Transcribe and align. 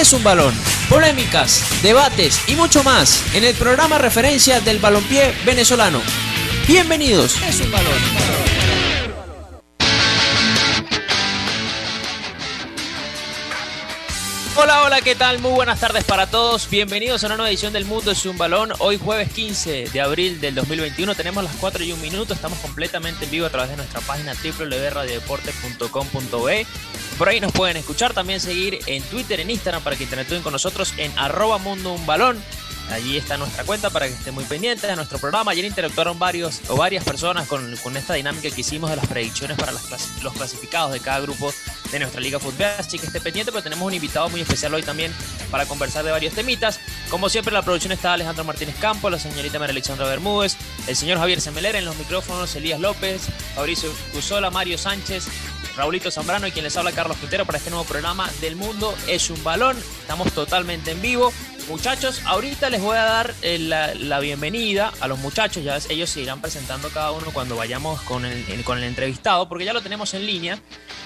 es 0.00 0.12
un 0.12 0.22
balón. 0.22 0.54
Polémicas, 0.90 1.64
debates 1.82 2.40
y 2.48 2.54
mucho 2.54 2.84
más 2.84 3.22
en 3.34 3.44
el 3.44 3.54
programa 3.54 3.96
referencia 3.96 4.60
del 4.60 4.78
balompié 4.78 5.34
venezolano. 5.46 6.02
Bienvenidos. 6.68 7.40
Es 7.42 7.60
un 7.60 7.72
balón. 7.72 7.94
Hola, 14.58 14.84
hola, 14.84 15.02
¿qué 15.02 15.14
tal? 15.14 15.38
Muy 15.38 15.52
buenas 15.52 15.80
tardes 15.80 16.04
para 16.04 16.26
todos. 16.26 16.68
Bienvenidos 16.68 17.22
a 17.22 17.26
una 17.26 17.36
nueva 17.36 17.50
edición 17.50 17.72
del 17.72 17.84
Mundo 17.84 18.10
es 18.10 18.26
un 18.26 18.36
balón. 18.38 18.72
Hoy 18.78 18.98
jueves 18.98 19.30
15 19.32 19.90
de 19.92 20.00
abril 20.00 20.40
del 20.40 20.54
2021 20.54 21.14
tenemos 21.14 21.44
las 21.44 21.54
4 21.56 21.84
y 21.84 21.92
1 21.92 22.02
minuto. 22.02 22.32
Estamos 22.34 22.58
completamente 22.60 23.26
en 23.26 23.30
vivo 23.30 23.46
a 23.46 23.50
través 23.50 23.70
de 23.70 23.76
nuestra 23.76 24.00
página 24.00 24.34
www.radiodeportes.com.be. 24.34 26.66
Por 27.18 27.28
ahí 27.28 27.40
nos 27.40 27.52
pueden 27.52 27.78
escuchar, 27.78 28.12
también 28.12 28.40
seguir 28.40 28.78
en 28.86 29.02
Twitter, 29.04 29.40
en 29.40 29.50
Instagram 29.50 29.82
para 29.82 29.96
que 29.96 30.04
interactúen 30.04 30.42
con 30.42 30.52
nosotros 30.52 30.92
en 30.98 31.10
arroba 31.18 31.56
mundo 31.58 31.92
un 31.92 32.04
balón. 32.04 32.42
Allí 32.90 33.16
está 33.16 33.36
nuestra 33.36 33.64
cuenta 33.64 33.90
para 33.90 34.06
que 34.06 34.14
estén 34.14 34.34
muy 34.34 34.44
pendientes 34.44 34.88
de 34.88 34.94
nuestro 34.94 35.18
programa. 35.18 35.50
Ayer 35.50 35.64
interactuaron 35.64 36.18
varios 36.18 36.60
o 36.68 36.76
varias 36.76 37.04
personas 37.04 37.48
con, 37.48 37.96
esta 37.96 38.14
dinámica 38.14 38.48
que 38.50 38.60
hicimos 38.60 38.90
de 38.90 38.96
las 38.96 39.06
predicciones 39.06 39.56
para 39.56 39.72
los 39.72 40.32
clasificados 40.34 40.92
de 40.92 41.00
cada 41.00 41.18
grupo 41.20 41.52
de 41.90 41.98
nuestra 41.98 42.20
Liga 42.20 42.38
Fútbol. 42.38 42.64
Así 42.78 42.98
que 42.98 43.06
esté 43.06 43.20
pendiente, 43.20 43.50
pero 43.50 43.62
tenemos 43.62 43.84
un 43.86 43.94
invitado 43.94 44.28
muy 44.28 44.40
especial 44.40 44.72
hoy 44.74 44.82
también 44.82 45.12
para 45.50 45.66
conversar 45.66 46.04
de 46.04 46.12
varios 46.12 46.34
temitas. 46.34 46.78
Como 47.10 47.28
siempre, 47.28 47.52
la 47.52 47.62
producción 47.62 47.92
está 47.92 48.12
Alejandro 48.12 48.44
Martínez 48.44 48.76
Campos, 48.76 49.10
la 49.10 49.18
señorita 49.18 49.58
María 49.58 49.72
Alexandra 49.72 50.06
Bermúdez, 50.06 50.56
el 50.86 50.94
señor 50.94 51.18
Javier 51.18 51.40
Semeler 51.40 51.74
en 51.74 51.84
los 51.84 51.96
micrófonos, 51.96 52.54
Elías 52.54 52.78
López, 52.78 53.22
Fabricio 53.56 53.90
Cusola, 54.12 54.50
Mario 54.50 54.78
Sánchez, 54.78 55.26
Raulito 55.76 56.10
Zambrano 56.10 56.46
y 56.46 56.52
quien 56.52 56.64
les 56.64 56.76
habla 56.76 56.92
Carlos 56.92 57.18
Quintero 57.18 57.44
para 57.44 57.58
este 57.58 57.70
nuevo 57.70 57.84
programa 57.84 58.30
del 58.40 58.56
mundo 58.56 58.94
es 59.06 59.28
un 59.30 59.42
balón. 59.44 59.76
Estamos 60.00 60.32
totalmente 60.32 60.92
en 60.92 61.02
vivo. 61.02 61.32
Muchachos, 61.68 62.22
ahorita 62.24 62.70
les 62.70 62.80
voy 62.80 62.96
a 62.96 63.02
dar 63.02 63.34
eh, 63.42 63.58
la, 63.58 64.20
bienvenida 64.20 64.92
a 65.00 65.08
los 65.08 65.18
muchachos, 65.18 65.64
ya 65.64 65.78
ellos 65.88 66.08
se 66.08 66.20
irán 66.20 66.40
presentando 66.40 66.88
cada 66.90 67.10
uno 67.10 67.26
cuando 67.32 67.56
vayamos 67.56 68.00
con 68.02 68.24
el, 68.24 68.62
con 68.64 68.78
el 68.78 68.84
entrevistado, 68.84 69.48
porque 69.48 69.64
ya 69.64 69.72
lo 69.72 69.82
tenemos 69.82 70.14
en 70.14 70.26
línea, 70.26 70.60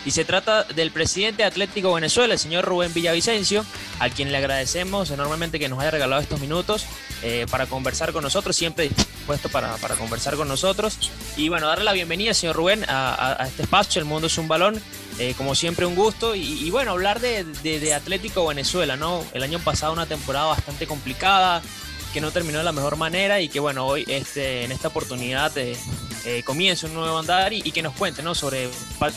y 0.04 0.12
se 0.12 0.24
trata 0.24 0.64
del 0.64 0.90
presidente 0.90 1.42
de 1.42 1.48
Atlético 1.48 1.92
Venezuela, 1.92 2.34
el 2.34 2.38
señor 2.38 2.64
Rubén 2.64 2.92
Villavicencio, 2.94 3.64
a 3.98 4.08
quien 4.08 4.32
le 4.32 4.38
agradecemos 4.38 5.10
enormemente 5.10 5.58
que 5.58 5.68
nos 5.68 5.78
haya 5.78 5.90
regalado 5.90 6.22
estos 6.22 6.40
minutos 6.40 6.86
eh, 7.22 7.46
para 7.50 7.66
conversar 7.66 8.12
con 8.12 8.22
nosotros, 8.22 8.56
siempre 8.56 8.88
dispuesto 8.88 9.48
para, 9.48 9.76
conversar 9.98 10.36
con 10.36 10.48
nosotros. 10.48 10.96
Y 11.36 11.48
bueno, 11.48 11.66
darle 11.66 11.84
la 11.84 11.92
bienvenida, 11.92 12.32
señor 12.32 12.56
Rubén, 12.56 12.84
a, 12.88 13.44
este 13.46 13.62
espacio, 13.62 14.00
El 14.00 14.06
Mundo 14.06 14.28
es 14.28 14.38
un 14.38 14.48
Balón, 14.48 14.80
eh, 15.18 15.34
como 15.36 15.54
siempre 15.54 15.84
un 15.84 15.94
gusto, 15.94 16.34
y, 16.34 16.70
bueno, 16.70 16.92
hablar 16.92 17.20
de, 17.20 17.44
de 17.44 17.94
Atlético 17.94 18.46
Venezuela, 18.46 18.96
¿no? 18.96 19.24
El 19.34 19.42
año 19.42 19.58
pasado 19.58 19.92
una 19.92 20.06
temporada 20.06 20.46
bastante 20.46 20.86
complicada, 20.86 21.62
que 22.12 22.20
no 22.20 22.32
terminó 22.32 22.58
de 22.58 22.64
la 22.64 22.72
mejor 22.72 22.96
manera 22.96 23.40
y 23.40 23.48
que 23.48 23.60
bueno, 23.60 23.86
hoy 23.86 24.04
este, 24.08 24.64
en 24.64 24.72
esta 24.72 24.88
oportunidad 24.88 25.56
eh, 25.56 25.76
eh 26.24 26.42
comienza 26.44 26.86
un 26.86 26.94
nuevo 26.94 27.18
andar 27.18 27.52
y, 27.52 27.62
que 27.62 27.82
nos 27.82 27.94
cuente 27.94 28.22
¿no? 28.22 28.34
sobre 28.34 28.68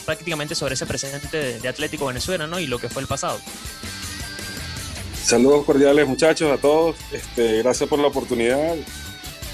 prácticamente 0.06 0.56
sobre 0.56 0.76
ese 0.76 0.86
presente 0.86 1.60
de, 1.60 1.68
Atlético 1.68 2.06
Venezuela 2.06 2.48
¿no? 2.48 2.60
y 2.60 2.68
lo 2.68 2.80
que 2.80 2.90
fue 2.90 3.02
el 3.02 3.08
pasado. 3.08 3.40
Saludos 5.24 5.66
cordiales 5.66 6.08
muchachos 6.08 6.52
a 6.52 6.58
todos, 6.62 6.96
este, 7.12 7.60
gracias 7.60 7.88
por 7.88 8.00
la 8.00 8.08
oportunidad 8.08 8.76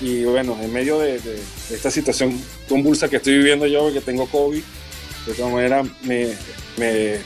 y 0.01 0.23
bueno, 0.23 0.57
en 0.61 0.73
medio 0.73 0.99
de, 0.99 1.19
esta 1.69 1.91
situación 1.91 2.41
convulsa 2.67 3.09
que 3.09 3.17
estoy 3.17 3.37
viviendo 3.37 3.67
yo, 3.67 3.91
que 3.93 4.01
tengo 4.01 4.27
COVID, 4.27 4.61
de 5.27 5.33
todas 5.33 5.51
maneras 5.51 5.87
me, 6.03 6.33
me, 6.77 7.19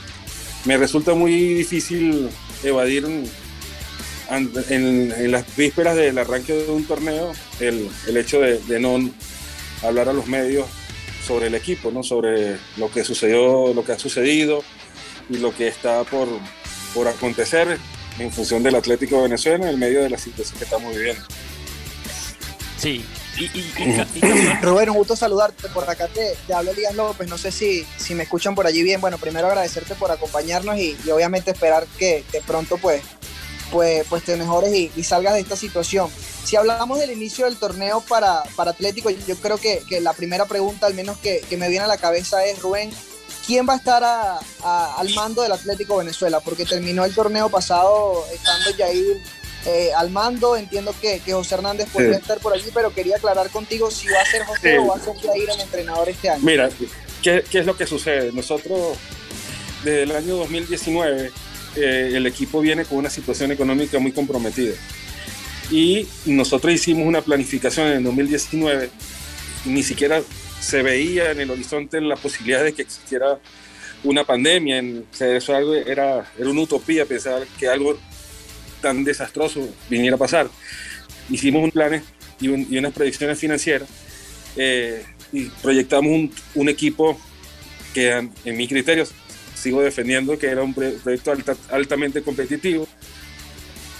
me 0.66 0.78
resulta 0.78 1.14
muy 1.14 1.32
difícil 1.54 2.30
evadir 2.64 3.06
en, 4.70 5.32
las 5.32 5.56
vísperas 5.56 5.96
del 5.96 6.18
arranque 6.18 6.54
de 6.54 6.72
un 6.72 6.86
torneo, 6.86 7.34
el, 7.60 7.90
el 8.08 8.18
hecho 8.18 8.40
de, 8.40 8.80
no 8.80 8.98
hablar 9.84 10.10
a 10.10 10.14
los 10.14 10.28
medios 10.28 10.68
sobre 11.26 11.48
el 11.48 11.56
equipo, 11.56 11.92
¿no? 11.92 12.04
sobre 12.04 12.58
lo 12.78 12.92
que 12.92 13.04
sucedió, 13.04 13.74
lo 13.74 13.84
que 13.84 13.94
ha 13.94 14.00
sucedido 14.00 14.64
y 15.30 15.38
lo 15.38 15.56
que 15.56 15.68
está 15.68 16.04
por, 16.04 16.28
por 16.94 17.08
acontecer 17.08 17.78
en 18.20 18.32
función 18.32 18.62
del 18.62 18.76
Atlético 18.76 19.18
de 19.18 19.24
Venezuela 19.24 19.70
en 19.70 19.80
medio 19.80 20.04
de 20.04 20.10
la 20.10 20.18
situación 20.18 20.58
que 20.58 20.66
estamos 20.66 20.96
viviendo. 20.96 21.24
Sí. 22.78 23.06
Y, 23.40 23.48
Rubén, 24.62 24.90
un 24.92 24.98
gusto 24.98 25.16
saludarte. 25.16 25.68
Por 25.70 25.90
acá 25.90 26.08
te, 26.08 26.36
te 26.46 26.54
habla 26.54 26.70
Elías 26.72 26.94
López. 26.94 27.28
No 27.28 27.38
sé 27.38 27.52
si, 27.52 27.84
si 27.98 28.14
me 28.14 28.24
escuchan 28.24 28.54
por 28.54 28.68
allí 28.68 28.84
bien. 28.84 29.02
Bueno, 29.02 29.18
primero 29.18 29.48
agradecerte 29.48 29.96
por 29.96 30.12
acompañarnos 30.12 30.78
y, 30.78 30.96
y 31.04 31.10
obviamente 31.10 31.50
esperar 31.50 31.88
que 31.98 32.24
de 32.32 32.42
pronto 32.42 32.78
pues 32.78 33.02
pues, 33.74 34.06
pues 34.08 34.24
te 34.24 34.38
mejores 34.38 34.72
y, 34.74 35.04
salgas 35.04 35.34
de 35.34 35.42
esta 35.42 35.56
situación. 35.56 36.10
Si 36.44 36.56
hablamos 36.56 37.00
del 37.00 37.12
inicio 37.12 37.46
del 37.46 37.56
torneo 37.56 38.02
para, 38.02 38.44
para 38.56 38.72
Atlético, 38.72 39.10
yo 39.10 39.36
creo 39.38 39.58
que, 39.58 39.84
la 40.02 40.14
primera 40.14 40.46
pregunta, 40.46 40.88
al 40.88 40.94
menos 40.94 41.18
que, 41.18 41.44
me 41.58 41.70
viene 41.70 41.86
a 41.86 41.88
la 41.88 41.98
cabeza, 41.98 42.46
es, 42.46 42.62
Rubén, 42.62 42.92
¿quién 43.48 43.68
va 43.68 43.74
a 43.74 43.78
estar 43.78 44.04
al 44.64 45.10
mando 45.16 45.42
del 45.42 45.54
Atlético 45.54 45.98
Venezuela? 45.98 46.42
Porque 46.42 46.66
terminó 46.66 47.06
el 47.06 47.16
torneo 47.16 47.50
pasado 47.50 48.26
estando 48.34 48.78
Jair 48.78 49.22
eh, 49.66 49.92
al 49.96 50.10
mando. 50.10 50.58
Entiendo 50.58 50.94
que, 51.00 51.22
José 51.26 51.56
Hernández 51.56 51.88
podría 51.92 52.18
estar 52.18 52.40
por 52.40 52.54
allí, 52.54 52.70
pero 52.74 52.94
quería 52.94 53.16
aclarar 53.16 53.50
contigo 53.50 53.90
si 53.90 54.08
va 54.10 54.22
a 54.22 54.26
ser 54.26 54.44
José 54.44 54.80
o 54.80 54.88
va 54.88 54.98
a 54.98 55.00
ser 55.00 55.16
Jair 55.16 55.50
el 55.50 55.62
entrenador 55.62 56.10
este 56.10 56.30
año. 56.30 56.44
Mira, 56.44 56.70
¿qué, 57.22 57.44
¿qué, 57.50 57.60
es 57.60 57.66
lo 57.66 57.78
que 57.78 57.88
sucede? 57.88 58.34
Nosotros, 58.34 58.98
desde 59.86 60.04
el 60.04 60.12
año 60.12 60.36
2019, 60.36 61.32
eh, 61.76 62.12
el 62.14 62.28
equipo 62.28 62.60
viene 62.60 62.86
con 62.86 62.98
una 62.98 63.10
situación 63.10 63.52
económica 63.52 63.98
muy 63.98 64.12
comprometida. 64.12 64.76
Y 65.72 66.08
nosotros 66.26 66.74
hicimos 66.74 67.08
una 67.08 67.22
planificación 67.22 67.88
en 67.88 67.98
el 67.98 68.04
2019, 68.04 68.90
ni 69.66 69.84
siquiera 69.84 70.22
se 70.60 70.82
veía 70.82 71.32
en 71.32 71.42
el 71.42 71.52
horizonte 71.52 72.00
la 72.00 72.16
posibilidad 72.16 72.64
de 72.64 72.74
que 72.74 72.84
existiera 72.84 73.40
una 74.04 74.24
pandemia. 74.24 74.78
En, 74.78 75.06
eso 75.20 75.56
era, 75.58 76.30
era 76.38 76.50
una 76.50 76.62
utopía 76.62 77.06
pensar 77.06 77.46
que 77.60 77.68
algo 77.68 77.98
tan 78.82 79.04
desastroso 79.04 79.68
viniera 79.90 80.16
a 80.16 80.20
pasar. 80.20 80.50
Hicimos 81.30 81.64
un 81.64 81.72
planes 81.72 82.04
y, 82.40 82.50
unas 82.50 82.94
predicciones 82.94 83.40
financieras 83.40 83.90
eh, 84.58 85.06
y 85.32 85.46
proyectamos 85.46 86.12
un, 86.12 86.32
un, 86.56 86.70
equipo 86.70 87.20
que 87.94 88.12
en 88.12 88.58
mis 88.58 88.70
criterios 88.70 89.12
sigo 89.56 89.82
defendiendo 89.82 90.38
que 90.38 90.48
era 90.48 90.62
un 90.62 90.74
proyecto 90.74 91.34
altamente 91.70 92.22
competitivo, 92.22 92.88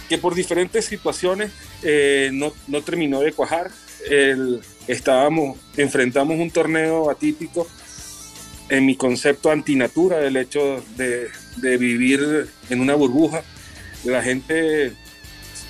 que 0.08 0.18
por 0.18 0.34
diferentes 0.34 0.84
situaciones 0.84 1.52
eh, 1.82 2.30
no, 2.32 2.52
no, 2.68 2.82
terminó 2.82 3.20
de 3.20 3.32
cuajar. 3.32 3.70
El, 4.08 4.60
estábamos, 4.86 5.58
enfrentamos 5.76 6.38
un 6.38 6.50
torneo 6.50 7.10
atípico 7.10 7.66
en 8.68 8.86
mi 8.86 8.96
concepto 8.96 9.50
antinatura, 9.50 10.18
del 10.18 10.36
hecho 10.36 10.82
de, 10.96 11.28
de 11.56 11.76
vivir 11.76 12.48
en 12.70 12.80
una 12.80 12.94
burbuja. 12.94 13.42
La 14.04 14.22
gente 14.22 14.92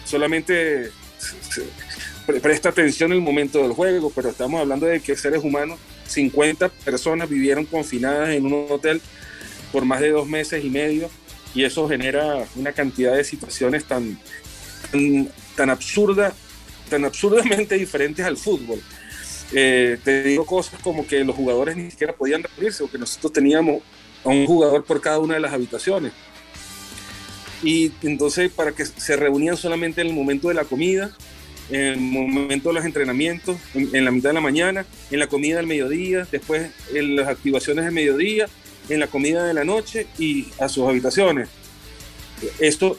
solamente 0.05 0.91
presta 2.41 2.71
atención 2.71 3.13
en 3.13 3.19
el 3.19 3.25
momento 3.25 3.63
del 3.63 3.73
juego, 3.73 4.11
pero 4.15 4.31
estamos 4.31 4.61
hablando 4.61 4.87
de 4.87 5.01
que 5.01 5.17
seres 5.17 5.45
humanos, 5.45 5.79
50 6.09 6.69
personas 6.69 7.29
vivieron 7.29 7.65
confinadas 7.65 8.31
en 8.31 8.47
un 8.47 8.67
hotel 8.71 9.01
por 9.73 9.85
más 9.85 10.01
de 10.01 10.11
dos 10.11 10.29
meses 10.29 10.65
y 10.65 10.71
medio 10.71 11.11
y 11.55 11.65
eso 11.65 11.89
genera 11.89 12.45
una 12.57 12.73
cantidad 12.73 13.17
de 13.17 13.25
situaciones 13.25 13.85
tan, 13.85 14.19
tan, 15.57 15.71
absurdas, 15.71 16.35
tan 16.91 17.05
absurdamente 17.05 17.75
diferentes 17.79 18.25
al 18.25 18.37
fútbol. 18.37 18.81
Eh, 19.53 19.99
te 20.03 20.25
digo 20.25 20.45
cosas 20.45 20.81
como 20.81 21.07
que 21.07 21.23
los 21.23 21.37
jugadores 21.37 21.77
ni 21.77 21.91
siquiera 21.91 22.13
podían 22.13 22.43
reunirse 22.43 22.83
porque 22.83 22.99
nosotros 22.99 23.33
teníamos 23.33 23.83
a 24.25 24.31
un 24.31 24.47
jugador 24.47 24.85
por 24.85 25.01
cada 25.01 25.21
una 25.21 25.35
de 25.35 25.41
las 25.41 25.53
habitaciones. 25.53 26.13
Y 27.63 27.93
entonces 28.03 28.51
para 28.51 28.73
que 28.73 28.85
se 28.85 29.17
reunían 29.17 29.57
solamente 29.57 30.01
en 30.01 30.09
el 30.09 30.13
momento 30.13 30.49
de 30.49 30.55
la 30.55 30.65
comida, 30.65 31.17
en 31.71 31.81
el 31.81 32.01
momento 32.01 32.71
de 32.71 32.75
los 32.75 32.85
entrenamientos, 32.85 33.57
en, 33.75 33.95
en 33.95 34.05
la 34.05 34.11
mitad 34.11 34.31
de 34.31 34.35
la 34.35 34.41
mañana, 34.41 34.85
en 35.11 35.19
la 35.21 35.29
comida 35.29 35.57
del 35.59 35.67
mediodía, 35.67 36.27
después 36.31 36.71
en 36.93 37.15
las 37.17 37.29
activaciones 37.29 37.85
del 37.85 37.95
mediodía 37.95 38.49
en 38.89 39.01
la 39.01 39.07
comida 39.07 39.45
de 39.45 39.55
la 39.55 39.65
noche 39.65 40.07
y 40.19 40.49
a 40.59 40.69
sus 40.69 40.89
habitaciones. 40.89 41.49
Esto, 42.59 42.99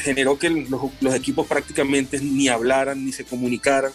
generó 0.00 0.38
que 0.38 0.50
los, 0.50 1.14
equipos 1.14 1.46
prácticamente 1.46 2.20
ni 2.20 2.48
hablaran 2.48 3.04
ni 3.04 3.12
se 3.12 3.24
comunicaran, 3.24 3.92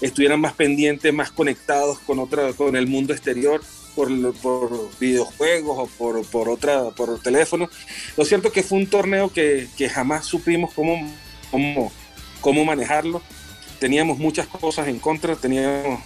estuvieran 0.00 0.40
más 0.40 0.52
pendientes, 0.54 1.12
más 1.12 1.30
conectados 1.30 1.98
con, 2.00 2.18
otra, 2.18 2.52
con 2.52 2.76
el 2.76 2.86
mundo 2.86 3.12
exterior 3.12 3.62
por, 3.94 4.34
por 4.34 4.90
videojuegos 4.98 5.78
o 5.78 5.86
por, 5.86 6.24
por, 6.26 6.48
otra, 6.48 6.90
por 6.90 7.20
teléfono. 7.20 7.68
Lo 8.16 8.24
cierto 8.24 8.48
es 8.48 8.54
que 8.54 8.62
fue 8.62 8.78
un 8.78 8.86
torneo 8.86 9.32
que, 9.32 9.68
que 9.76 9.88
jamás 9.88 10.26
supimos 10.26 10.72
cómo, 10.74 11.12
cómo, 11.50 11.92
cómo 12.40 12.64
manejarlo. 12.64 13.22
Teníamos 13.80 14.18
muchas 14.18 14.46
cosas 14.46 14.88
en 14.88 14.98
contra, 14.98 15.36
teníamos 15.36 16.00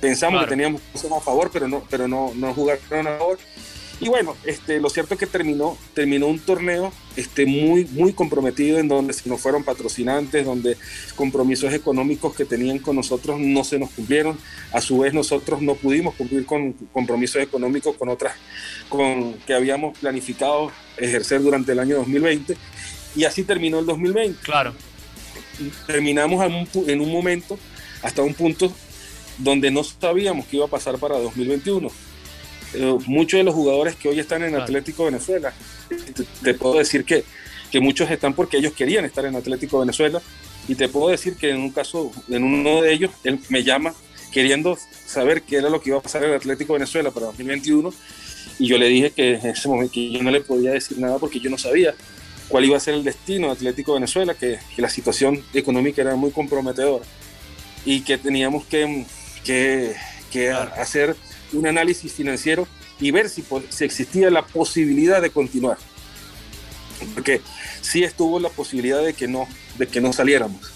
pensamos 0.00 0.42
que 0.42 0.50
teníamos 0.50 0.80
cosas 0.92 1.12
a 1.12 1.20
favor, 1.20 1.50
pero 1.52 1.68
no, 1.68 1.82
pero 1.90 2.08
no, 2.08 2.32
no 2.34 2.54
jugaron 2.54 3.06
a 3.06 3.18
favor. 3.18 3.38
Y 3.98 4.08
bueno, 4.08 4.36
este, 4.44 4.78
lo 4.78 4.90
cierto 4.90 5.14
es 5.14 5.20
que 5.20 5.26
terminó, 5.26 5.78
terminó 5.94 6.26
un 6.26 6.38
torneo 6.38 6.92
este, 7.16 7.46
muy, 7.46 7.86
muy 7.86 8.12
comprometido 8.12 8.78
en 8.78 8.88
donde 8.88 9.14
se 9.14 9.26
nos 9.26 9.40
fueron 9.40 9.64
patrocinantes, 9.64 10.44
donde 10.44 10.76
compromisos 11.14 11.72
económicos 11.72 12.34
que 12.34 12.44
tenían 12.44 12.78
con 12.78 12.96
nosotros 12.96 13.40
no 13.40 13.64
se 13.64 13.78
nos 13.78 13.90
cumplieron. 13.90 14.38
A 14.72 14.82
su 14.82 14.98
vez 14.98 15.14
nosotros 15.14 15.62
no 15.62 15.76
pudimos 15.76 16.14
cumplir 16.14 16.44
con 16.44 16.74
compromisos 16.92 17.42
económicos 17.42 17.96
con 17.96 18.10
otras 18.10 18.34
con, 18.90 19.32
que 19.46 19.54
habíamos 19.54 19.96
planificado 19.98 20.70
ejercer 20.98 21.40
durante 21.42 21.72
el 21.72 21.78
año 21.78 21.96
2020. 21.96 22.54
Y 23.14 23.24
así 23.24 23.44
terminó 23.44 23.78
el 23.78 23.86
2020. 23.86 24.42
Claro. 24.42 24.74
Terminamos 25.86 26.44
en 26.86 27.00
un 27.00 27.10
momento, 27.10 27.58
hasta 28.02 28.20
un 28.20 28.34
punto 28.34 28.70
donde 29.38 29.70
no 29.70 29.84
sabíamos 29.84 30.46
qué 30.46 30.56
iba 30.56 30.66
a 30.66 30.68
pasar 30.68 30.98
para 30.98 31.18
2021 31.18 31.90
eh, 32.74 32.98
muchos 33.06 33.38
de 33.38 33.44
los 33.44 33.54
jugadores 33.54 33.96
que 33.96 34.08
hoy 34.08 34.18
están 34.18 34.42
en 34.42 34.54
Atlético 34.54 35.04
Venezuela, 35.04 35.52
te, 36.42 36.54
puedo 36.54 36.78
decir 36.78 37.04
que, 37.04 37.24
que 37.70 37.80
muchos 37.80 38.10
están 38.10 38.34
porque 38.34 38.58
ellos 38.58 38.72
querían 38.72 39.04
estar 39.04 39.24
en 39.24 39.36
Atlético 39.36 39.80
Venezuela. 39.80 40.20
Y 40.68 40.74
te 40.74 40.88
puedo 40.88 41.08
decir 41.08 41.36
que 41.36 41.50
en 41.50 41.58
un 41.58 41.70
caso, 41.70 42.10
en 42.28 42.42
uno 42.42 42.82
de 42.82 42.92
ellos, 42.92 43.12
él 43.22 43.38
me 43.48 43.62
llama 43.62 43.94
queriendo 44.32 44.76
saber 45.06 45.42
qué 45.42 45.56
era 45.56 45.70
lo 45.70 45.80
que 45.80 45.90
iba 45.90 45.98
a 45.98 46.02
pasar 46.02 46.24
en 46.24 46.34
Atlético 46.34 46.72
Venezuela 46.72 47.10
para 47.12 47.26
2021 47.26 47.92
y 48.58 48.66
yo 48.66 48.76
le 48.76 48.88
dije 48.88 49.10
que 49.10 49.34
en 49.34 49.46
ese 49.46 49.68
momento 49.68 49.92
que 49.92 50.10
yo 50.10 50.22
no 50.22 50.30
le 50.30 50.40
podía 50.40 50.72
decir 50.72 50.98
nada 50.98 51.18
porque 51.18 51.40
yo 51.40 51.48
no 51.48 51.56
sabía 51.56 51.94
cuál 52.48 52.64
iba 52.64 52.76
a 52.76 52.80
ser 52.80 52.94
el 52.94 53.04
destino 53.04 53.46
de 53.46 53.52
Atlético 53.52 53.94
Venezuela, 53.94 54.34
que, 54.34 54.58
que 54.74 54.82
la 54.82 54.88
situación 54.88 55.42
económica 55.54 56.02
era 56.02 56.16
muy 56.16 56.32
comprometedora 56.32 57.04
y 57.84 58.00
que 58.00 58.18
teníamos 58.18 58.64
que, 58.66 59.06
que, 59.46 59.94
que 60.32 60.50
hacer 60.50 61.16
un 61.52 61.66
análisis 61.66 62.12
financiero 62.12 62.66
y 63.00 63.10
ver 63.12 63.28
si, 63.28 63.44
si 63.68 63.84
existía 63.84 64.30
la 64.30 64.44
posibilidad 64.44 65.22
de 65.22 65.30
continuar. 65.30 65.78
Porque 67.14 67.40
sí 67.80 68.02
estuvo 68.02 68.40
la 68.40 68.48
posibilidad 68.48 69.02
de 69.02 69.14
que 69.14 69.28
no, 69.28 69.46
de 69.78 69.86
que 69.86 70.00
no 70.00 70.12
saliéramos. 70.12 70.72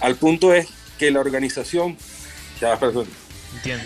Al 0.00 0.16
punto 0.16 0.54
es 0.54 0.68
que 0.98 1.10
la 1.10 1.20
organización, 1.20 1.96
ya, 2.60 2.78
perdón. 2.78 3.06
Entiendo. 3.56 3.84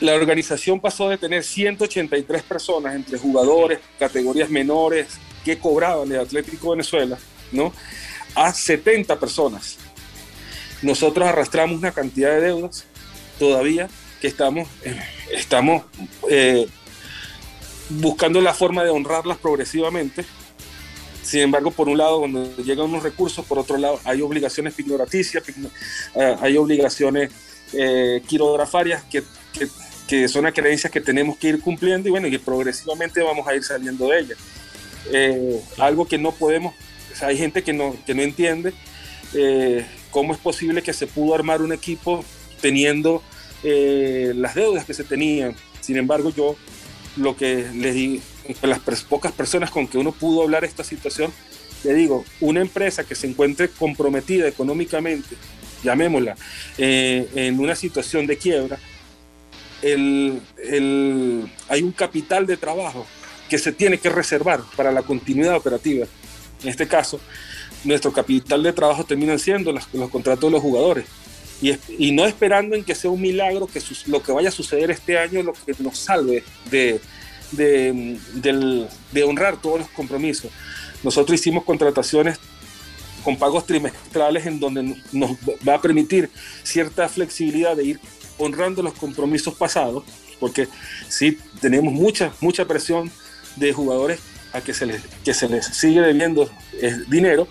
La 0.00 0.14
organización 0.14 0.80
pasó 0.80 1.08
de 1.08 1.18
tener 1.18 1.44
183 1.44 2.42
personas 2.42 2.96
entre 2.96 3.18
jugadores, 3.18 3.78
categorías 3.98 4.50
menores 4.50 5.06
que 5.44 5.58
cobraban 5.58 6.10
el 6.10 6.18
Atlético 6.18 6.70
Venezuela, 6.70 7.18
¿no? 7.52 7.72
A 8.34 8.52
70 8.52 9.20
personas. 9.20 9.78
Nosotros 10.82 11.28
arrastramos 11.28 11.78
una 11.78 11.92
cantidad 11.92 12.30
de 12.30 12.40
deudas 12.40 12.84
todavía 13.38 13.88
que 14.20 14.28
estamos, 14.28 14.68
eh, 14.84 15.00
estamos 15.32 15.84
eh, 16.30 16.68
buscando 17.88 18.40
la 18.40 18.52
forma 18.54 18.84
de 18.84 18.90
honrarlas 18.90 19.38
progresivamente. 19.38 20.24
Sin 21.22 21.40
embargo, 21.40 21.70
por 21.70 21.88
un 21.88 21.98
lado, 21.98 22.20
cuando 22.20 22.56
llegan 22.56 22.86
unos 22.86 23.02
recursos, 23.02 23.44
por 23.44 23.58
otro 23.58 23.76
lado, 23.78 24.00
hay 24.04 24.22
obligaciones 24.22 24.74
pignoraticias, 24.74 25.42
eh, 26.14 26.36
hay 26.40 26.56
obligaciones 26.56 27.30
quirografarias 28.28 29.02
que, 29.04 29.22
que, 29.54 29.66
que, 30.06 30.28
son 30.28 30.44
creencias 30.52 30.92
que 30.92 31.00
tenemos 31.00 31.38
que 31.38 31.48
ir 31.48 31.60
cumpliendo 31.60 32.06
y 32.06 32.10
bueno, 32.10 32.26
y 32.26 32.36
progresivamente 32.36 33.22
vamos 33.22 33.48
a 33.48 33.54
ir 33.54 33.64
saliendo 33.64 34.08
de 34.08 34.18
ellas. 34.18 34.38
algo 35.78 36.06
que 36.06 36.18
no 36.18 36.32
podemos, 36.32 36.74
hay 37.22 37.38
gente 37.38 37.62
que 37.62 37.72
no, 37.72 37.96
que 38.04 38.14
no 38.14 38.20
entiende 38.20 38.74
cómo 40.12 40.32
es 40.32 40.38
posible 40.38 40.82
que 40.82 40.92
se 40.92 41.08
pudo 41.08 41.34
armar 41.34 41.60
un 41.62 41.72
equipo 41.72 42.24
teniendo 42.60 43.22
eh, 43.64 44.32
las 44.36 44.54
deudas 44.54 44.84
que 44.84 44.94
se 44.94 45.02
tenían. 45.02 45.56
Sin 45.80 45.96
embargo, 45.96 46.30
yo 46.30 46.54
lo 47.16 47.36
que 47.36 47.66
les 47.74 47.94
di, 47.94 48.22
las 48.62 48.78
pocas 49.02 49.32
personas 49.32 49.72
con 49.72 49.88
que 49.88 49.98
uno 49.98 50.12
pudo 50.12 50.42
hablar 50.42 50.64
esta 50.64 50.84
situación, 50.84 51.32
le 51.82 51.94
digo, 51.94 52.24
una 52.40 52.60
empresa 52.60 53.02
que 53.02 53.16
se 53.16 53.26
encuentre 53.26 53.68
comprometida 53.68 54.46
económicamente, 54.46 55.34
llamémosla, 55.82 56.36
eh, 56.78 57.28
en 57.34 57.58
una 57.58 57.74
situación 57.74 58.26
de 58.28 58.36
quiebra, 58.36 58.78
el, 59.82 60.40
el, 60.64 61.50
hay 61.68 61.82
un 61.82 61.90
capital 61.90 62.46
de 62.46 62.56
trabajo 62.56 63.04
que 63.48 63.58
se 63.58 63.72
tiene 63.72 63.98
que 63.98 64.08
reservar 64.08 64.60
para 64.76 64.92
la 64.92 65.02
continuidad 65.02 65.56
operativa. 65.56 66.06
En 66.62 66.68
este 66.68 66.86
caso, 66.86 67.20
nuestro 67.84 68.12
capital 68.12 68.62
de 68.62 68.72
trabajo 68.72 69.04
terminan 69.04 69.38
siendo 69.38 69.72
los, 69.72 69.86
contratos 70.10 70.48
de 70.48 70.50
los 70.50 70.62
jugadores 70.62 71.06
y, 71.98 72.10
no 72.10 72.26
esperando 72.26 72.74
en 72.74 72.84
que 72.84 72.94
sea 72.94 73.10
un 73.10 73.20
milagro 73.20 73.68
que 73.68 73.80
lo 74.06 74.22
que 74.22 74.32
vaya 74.32 74.48
a 74.48 74.52
suceder 74.52 74.90
este 74.90 75.16
año 75.16 75.42
lo 75.42 75.52
que 75.52 75.74
nos 75.78 75.96
salve 75.96 76.42
de, 76.70 77.00
de, 77.52 79.24
honrar 79.24 79.60
todos 79.60 79.80
los 79.80 79.88
compromisos. 79.90 80.50
Nosotros 81.04 81.38
hicimos 81.38 81.64
contrataciones 81.64 82.38
con 83.22 83.36
pagos 83.36 83.64
trimestrales 83.64 84.46
en 84.46 84.58
donde 84.58 84.96
nos 85.12 85.30
va 85.66 85.74
a 85.74 85.80
permitir 85.80 86.30
cierta 86.64 87.08
flexibilidad 87.08 87.76
de 87.76 87.84
ir 87.84 88.00
honrando 88.38 88.82
los 88.82 88.94
compromisos 88.94 89.54
pasados, 89.54 90.02
porque 90.40 90.66
sí 91.08 91.38
tenemos 91.60 91.92
mucha, 91.92 92.32
mucha 92.40 92.66
presión 92.66 93.08
de 93.54 93.72
jugadores 93.72 94.18
a 94.52 94.60
que 94.60 94.74
se 94.74 94.86
les, 94.86 95.02
que 95.24 95.34
se 95.34 95.48
les 95.48 95.66
sigue 95.66 96.00
debiendo 96.00 96.50
eh, 96.80 96.96
dinero 97.08 97.48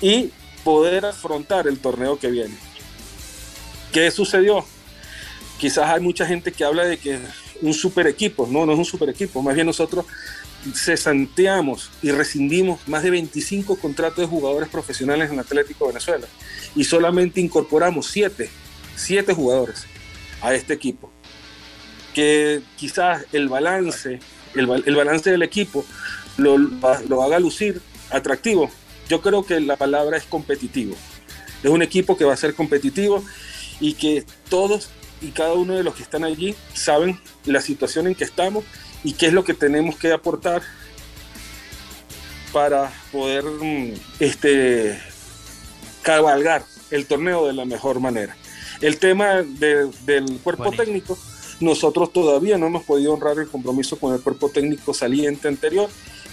y 0.00 0.30
poder 0.62 1.06
afrontar 1.06 1.66
el 1.66 1.78
torneo 1.78 2.18
que 2.18 2.30
viene. 2.30 2.54
¿Qué 3.92 4.10
sucedió? 4.10 4.64
Quizás 5.58 5.88
hay 5.90 6.00
mucha 6.00 6.26
gente 6.26 6.52
que 6.52 6.64
habla 6.64 6.84
de 6.84 6.98
que 6.98 7.18
un 7.62 7.72
super 7.72 8.06
equipo, 8.06 8.46
no, 8.50 8.66
no 8.66 8.72
es 8.72 8.78
un 8.78 8.84
super 8.84 9.08
equipo, 9.08 9.40
más 9.42 9.54
bien 9.54 9.66
nosotros 9.66 10.04
cesanteamos 10.72 11.90
y 12.02 12.10
rescindimos 12.10 12.86
más 12.88 13.02
de 13.02 13.10
25 13.10 13.76
contratos 13.76 14.18
de 14.18 14.26
jugadores 14.26 14.68
profesionales 14.68 15.30
en 15.30 15.38
Atlético 15.38 15.88
Venezuela 15.88 16.26
y 16.74 16.84
solamente 16.84 17.40
incorporamos 17.40 18.06
7, 18.06 18.48
7 18.96 19.34
jugadores 19.34 19.86
a 20.40 20.54
este 20.54 20.72
equipo. 20.72 21.10
Que 22.14 22.62
quizás 22.76 23.26
el 23.32 23.48
balance, 23.48 24.20
el, 24.54 24.66
balance 24.66 25.30
del 25.30 25.42
equipo 25.42 25.84
lo, 26.36 26.58
lo 26.58 27.22
haga 27.22 27.38
lucir 27.38 27.80
atractivo. 28.10 28.70
Yo 29.08 29.20
creo 29.20 29.44
que 29.44 29.60
la 29.60 29.76
palabra 29.76 30.16
es 30.16 30.24
competitivo. 30.24 30.94
Es 31.62 31.70
un 31.70 31.82
equipo 31.82 32.16
que 32.16 32.24
va 32.24 32.34
a 32.34 32.36
ser 32.36 32.54
competitivo 32.54 33.24
y 33.80 33.94
que 33.94 34.24
todos 34.48 34.90
y 35.20 35.30
cada 35.30 35.54
uno 35.54 35.74
de 35.74 35.82
los 35.82 35.94
que 35.94 36.02
están 36.02 36.24
allí 36.24 36.54
saben 36.74 37.18
la 37.44 37.60
situación 37.60 38.06
en 38.06 38.14
que 38.14 38.24
estamos 38.24 38.64
y 39.02 39.12
qué 39.12 39.26
es 39.26 39.32
lo 39.32 39.44
que 39.44 39.54
tenemos 39.54 39.96
que 39.96 40.12
aportar 40.12 40.62
para 42.52 42.92
poder 43.10 43.44
mm, 43.44 43.92
este, 44.20 44.98
cabalgar 46.02 46.64
el 46.90 47.06
torneo 47.06 47.46
de 47.46 47.52
la 47.52 47.64
mejor 47.64 48.00
manera. 48.00 48.36
El 48.80 48.98
tema 48.98 49.42
del 49.42 50.38
cuerpo 50.42 50.70
técnico, 50.72 51.18
nosotros 51.60 52.12
todavía 52.12 52.58
no 52.58 52.66
hemos 52.66 52.84
podido 52.84 53.14
honrar 53.14 53.38
el 53.38 53.48
compromiso 53.48 53.98
con 53.98 54.14
el 54.14 54.20
cuerpo 54.20 54.50
técnico 54.50 54.92
saliente 54.92 55.48
anterior 55.48 55.88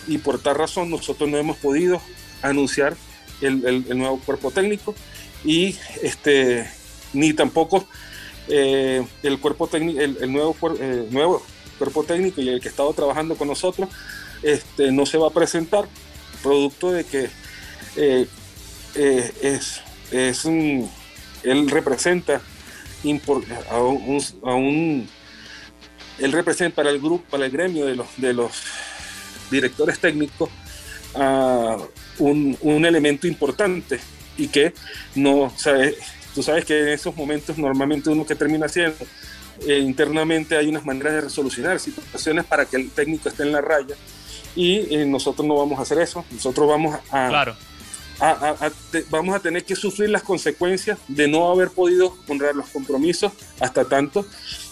y 0.08 0.18
por 0.18 0.40
tal 0.40 0.56
razón 0.56 0.90
nosotros 0.90 1.30
no 1.30 1.38
hemos 1.38 1.58
podido 1.58 2.02
anunciar 2.42 2.96
el, 3.42 3.66
el 3.66 3.98
nuevo 3.98 4.20
cuerpo 4.20 4.52
técnico 4.52 4.96
y 5.44 5.76
este, 6.02 6.68
ni 7.14 7.34
tampoco 7.34 7.86
eh, 8.48 9.06
el 9.24 9.40
cuerpo 9.40 9.68
técnico, 9.68 10.00
el, 10.00 10.32
nuevo, 10.32 10.56
eh, 10.80 11.08
nuevo 11.10 11.42
cuerpo 11.78 12.04
técnico 12.04 12.42
y 12.42 12.50
el 12.50 12.60
que 12.60 12.68
ha 12.68 12.72
estado 12.72 12.94
trabajando 12.94 13.36
con 13.36 13.48
nosotros, 13.48 13.90
este, 14.44 14.92
no 14.92 15.06
se 15.06 15.18
va 15.18 15.28
a 15.28 15.32
presentar, 15.32 15.86
producto 16.44 16.92
de 16.92 17.04
que 17.04 17.30
eh, 17.96 18.28
es, 18.96 19.82
es 20.12 20.46
un, 20.46 20.90
él 21.44 21.70
representa 21.70 22.42
a 23.70 23.80
un, 23.80 24.22
a 24.44 24.54
un, 24.54 25.10
él 26.20 26.32
representa 26.32 26.76
para 26.76 26.90
el 26.90 27.00
grupo, 27.00 27.24
para 27.30 27.46
el 27.46 27.52
gremio 27.52 27.86
de 27.86 27.96
los, 27.96 28.08
de 28.18 28.34
los 28.34 28.52
directores 29.52 30.00
técnicos 30.00 30.50
a 31.14 31.78
un, 32.20 32.58
un 32.62 32.86
elemento 32.86 33.28
importante 33.28 34.00
y 34.38 34.48
que 34.48 34.74
no, 35.16 35.44
o 35.44 35.52
Tú 36.34 36.42
sabes 36.42 36.64
que 36.64 36.80
en 36.80 36.90
esos 36.90 37.16
momentos 37.16 37.58
normalmente 37.58 38.10
uno 38.10 38.26
que 38.26 38.36
termina 38.36 38.66
haciendo 38.66 38.98
eh, 39.68 39.80
internamente 39.80 40.58
hay 40.58 40.70
unas 40.70 40.86
maneras 40.86 41.14
de 41.14 41.22
resolucionar 41.22 41.80
situaciones 41.80 42.46
para 42.46 42.66
que 42.66 42.78
el 42.78 42.90
técnico 42.90 43.30
esté 43.30 43.44
en 43.44 43.52
la 43.52 43.62
raya 43.62 43.96
y 44.56 44.96
eh, 44.96 45.06
nosotros 45.06 45.46
no 45.46 45.56
vamos 45.56 45.78
a 45.80 45.84
hacer 45.84 46.00
eso. 46.00 46.26
Nosotros 46.32 46.68
vamos 46.68 46.98
a, 47.12 47.28
claro. 47.30 47.56
vamos 49.10 49.36
a 49.36 49.40
tener 49.40 49.64
que 49.64 49.76
sufrir 49.76 50.10
las 50.10 50.24
consecuencias 50.24 50.98
de 51.08 51.28
no 51.28 51.52
haber 51.52 51.70
podido 51.70 52.18
honrar 52.28 52.56
los 52.56 52.70
compromisos 52.70 53.34
hasta 53.60 53.86
tanto. 53.86 54.26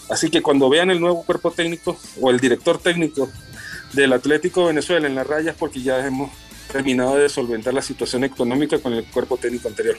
Así 0.08 0.28
que 0.30 0.42
cuando 0.42 0.68
vean 0.68 0.90
el 0.90 1.00
nuevo 1.00 1.24
cuerpo 1.24 1.50
técnico 1.50 1.96
o 2.20 2.30
el 2.30 2.40
director 2.40 2.78
técnico 2.78 3.30
del 3.92 4.12
Atlético 4.12 4.62
de 4.62 4.66
Venezuela 4.68 5.06
en 5.06 5.14
las 5.14 5.26
rayas, 5.26 5.56
porque 5.58 5.82
ya 5.82 6.04
hemos 6.06 6.30
terminado 6.72 7.16
de 7.16 7.28
solventar 7.28 7.74
la 7.74 7.82
situación 7.82 8.24
económica 8.24 8.78
con 8.78 8.92
el 8.92 9.04
cuerpo 9.04 9.36
técnico 9.36 9.68
anterior. 9.68 9.98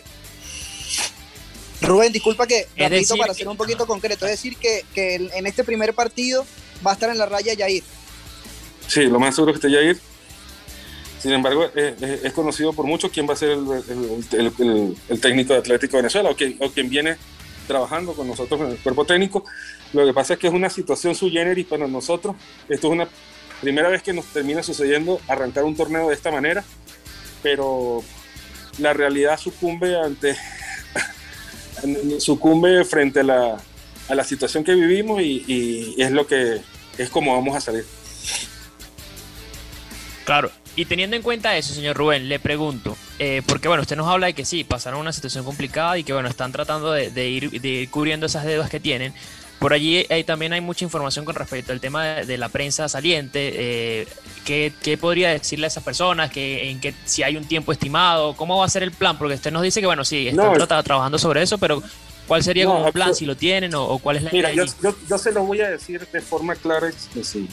Rubén, 1.82 2.14
disculpa 2.14 2.46
que, 2.48 2.68
rapidito 2.78 3.18
para 3.18 3.34
ser 3.34 3.48
un 3.48 3.58
poquito 3.58 3.88
concreto, 3.88 4.26
es 4.26 4.32
decir, 4.32 4.56
que, 4.58 4.86
en 4.96 5.48
este 5.48 5.64
primer 5.64 5.94
partido 5.94 6.46
va 6.86 6.92
a 6.92 6.94
estar 6.94 7.10
en 7.10 7.18
la 7.18 7.26
raya 7.26 7.54
Yair. 7.54 7.84
Sí, 8.88 9.06
lo 9.06 9.20
más 9.20 9.36
seguro 9.36 9.54
que 9.54 9.58
esté 9.58 9.72
Yair. 9.72 9.98
Sin 11.20 11.34
embargo, 11.34 11.70
es, 11.76 12.34
conocido 12.34 12.74
por 12.74 12.86
muchos 12.86 13.12
quién 13.12 13.28
va 13.30 13.34
a 13.34 13.36
ser 13.36 13.52
el, 13.52 15.20
técnico 15.20 15.54
de 15.54 15.60
Atlético 15.60 15.98
Venezuela 15.98 16.30
o, 16.32 16.36
que, 16.36 16.56
o 16.60 16.72
quien 16.72 16.90
viene 16.90 17.16
trabajando 17.68 18.14
con 18.14 18.28
nosotros 18.28 18.60
en 18.62 18.72
el 18.72 18.78
cuerpo 18.78 19.06
técnico. 19.06 19.44
Lo 19.94 20.06
que 20.06 20.14
pasa 20.14 20.34
es 20.34 20.40
que 20.40 20.48
es 20.48 20.54
una 20.54 20.70
situación 20.70 21.14
sui 21.14 21.30
generis 21.32 21.66
para 21.66 21.88
nosotros. 21.88 22.36
Esto 22.68 22.88
es 22.88 22.94
una 22.94 23.08
primera 23.62 23.90
vez 23.90 24.04
que 24.04 24.14
nos 24.14 24.26
termina 24.26 24.64
sucediendo 24.64 25.22
arrancar 25.28 25.64
un 25.64 25.76
torneo 25.76 26.10
de 26.10 26.16
esta 26.16 26.32
manera, 26.32 26.64
pero 27.42 28.04
la 28.78 28.94
realidad 28.94 29.38
sucumbe 29.38 29.98
ante 30.00 30.36
sucumbe 32.20 32.84
frente 32.84 33.22
a 33.22 33.24
la, 33.24 33.58
a 34.10 34.16
la 34.16 34.24
situación 34.24 34.64
que 34.64 34.76
vivimos 34.76 35.22
y, 35.22 35.96
es 35.98 36.12
lo 36.12 36.28
que 36.28 36.62
es 36.98 37.10
como 37.10 37.34
vamos 37.34 37.56
a 37.56 37.62
salir. 37.62 37.86
Claro, 40.26 40.52
y 40.76 40.86
teniendo 40.86 41.16
en 41.16 41.22
cuenta 41.22 41.58
eso, 41.58 41.74
señor 41.74 41.98
Rubén, 41.98 42.30
le 42.30 42.40
pregunto, 42.40 42.96
eh, 43.20 43.42
porque 43.46 43.68
bueno, 43.68 43.82
usted 43.82 43.96
nos 43.96 44.08
habla 44.08 44.28
de 44.28 44.34
que 44.34 44.46
sí, 44.46 44.64
pasaron 44.64 45.00
una 45.00 45.14
situación 45.14 45.44
complicada 45.44 45.98
y 45.98 46.04
que 46.04 46.14
bueno, 46.14 46.30
están 46.30 46.52
tratando 46.52 46.92
de, 46.92 47.30
ir, 47.30 47.62
de 47.62 47.88
cubriendo 47.90 48.26
esas 48.26 48.46
deudas 48.46 48.70
que 48.70 48.80
tienen. 48.80 49.14
Por 49.62 49.74
allí 49.74 50.08
eh, 50.10 50.24
también 50.24 50.54
hay 50.54 50.60
mucha 50.60 50.84
información 50.84 51.24
con 51.24 51.36
respecto 51.36 51.72
al 51.72 51.80
tema 51.80 52.04
de, 52.04 52.36
la 52.40 52.50
prensa 52.50 52.90
saliente. 52.90 53.52
Eh, 53.54 54.08
¿qué, 54.44 54.74
¿qué, 54.82 54.98
podría 54.98 55.30
decirle 55.30 55.68
a 55.68 55.68
esas 55.68 55.84
personas? 55.84 56.32
Que, 56.32 56.72
en 56.72 56.80
que, 56.80 56.96
si 57.06 57.22
hay 57.22 57.38
un 57.38 57.46
tiempo 57.46 57.72
estimado, 57.72 58.36
¿cómo 58.36 58.58
va 58.58 58.66
a 58.66 58.70
ser 58.70 58.82
el 58.82 58.90
plan? 58.92 59.20
Porque 59.20 59.36
usted 59.36 59.52
nos 59.52 59.62
dice 59.62 59.80
que, 59.80 59.86
bueno, 59.86 60.04
sí, 60.04 60.30
están 60.30 60.84
trabajando 60.84 61.20
sobre 61.20 61.44
eso, 61.44 61.60
pero 61.60 61.84
¿cuál 62.26 62.42
sería 62.42 62.66
como 62.66 62.88
el 62.88 62.92
plan? 62.92 63.14
Si 63.14 63.24
lo 63.28 63.38
tienen 63.38 63.76
o, 63.76 64.00
cuál 64.00 64.18
es 64.18 64.24
la 64.24 64.32
Mira, 64.32 64.52
yo, 64.52 64.66
yo, 64.82 64.96
yo, 65.08 65.18
se 65.20 65.32
lo 65.32 65.44
voy 65.44 65.62
a 65.62 65.70
decir 65.70 66.08
de 66.12 66.22
forma 66.22 66.56
clara 66.56 66.90
y 66.90 67.14
sencilla, 67.14 67.52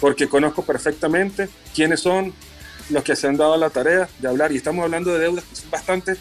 porque 0.00 0.28
conozco 0.28 0.64
perfectamente 0.64 1.48
quiénes 1.74 1.98
son 1.98 2.32
los 2.90 3.02
que 3.02 3.16
se 3.16 3.26
han 3.26 3.36
dado 3.36 3.56
la 3.56 3.70
tarea 3.70 4.08
de 4.20 4.28
hablar, 4.28 4.52
y 4.52 4.56
estamos 4.56 4.84
hablando 4.84 5.12
de 5.12 5.18
deudas 5.18 5.42
que 5.42 5.56
son 5.56 5.68
bastante, 5.68 6.14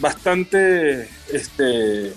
bastante, 0.00 1.10
este, 1.30 2.14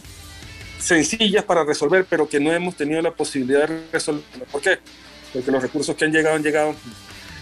sencillas 0.82 1.46
para 1.46 1.64
resolver, 1.64 2.06
pero 2.10 2.28
que 2.28 2.40
no 2.40 2.52
hemos 2.52 2.76
tenido 2.76 3.02
la 3.02 3.12
posibilidad 3.12 3.68
de 3.68 3.84
resolver. 3.92 4.24
¿Por 4.52 4.62
qué? 4.62 4.80
Porque 5.32 5.52
los 5.52 5.62
recursos 5.62 5.96
que 5.96 6.06
han 6.06 6.12
llegado 6.12 6.36
han 6.36 6.44
llegado, 6.44 6.76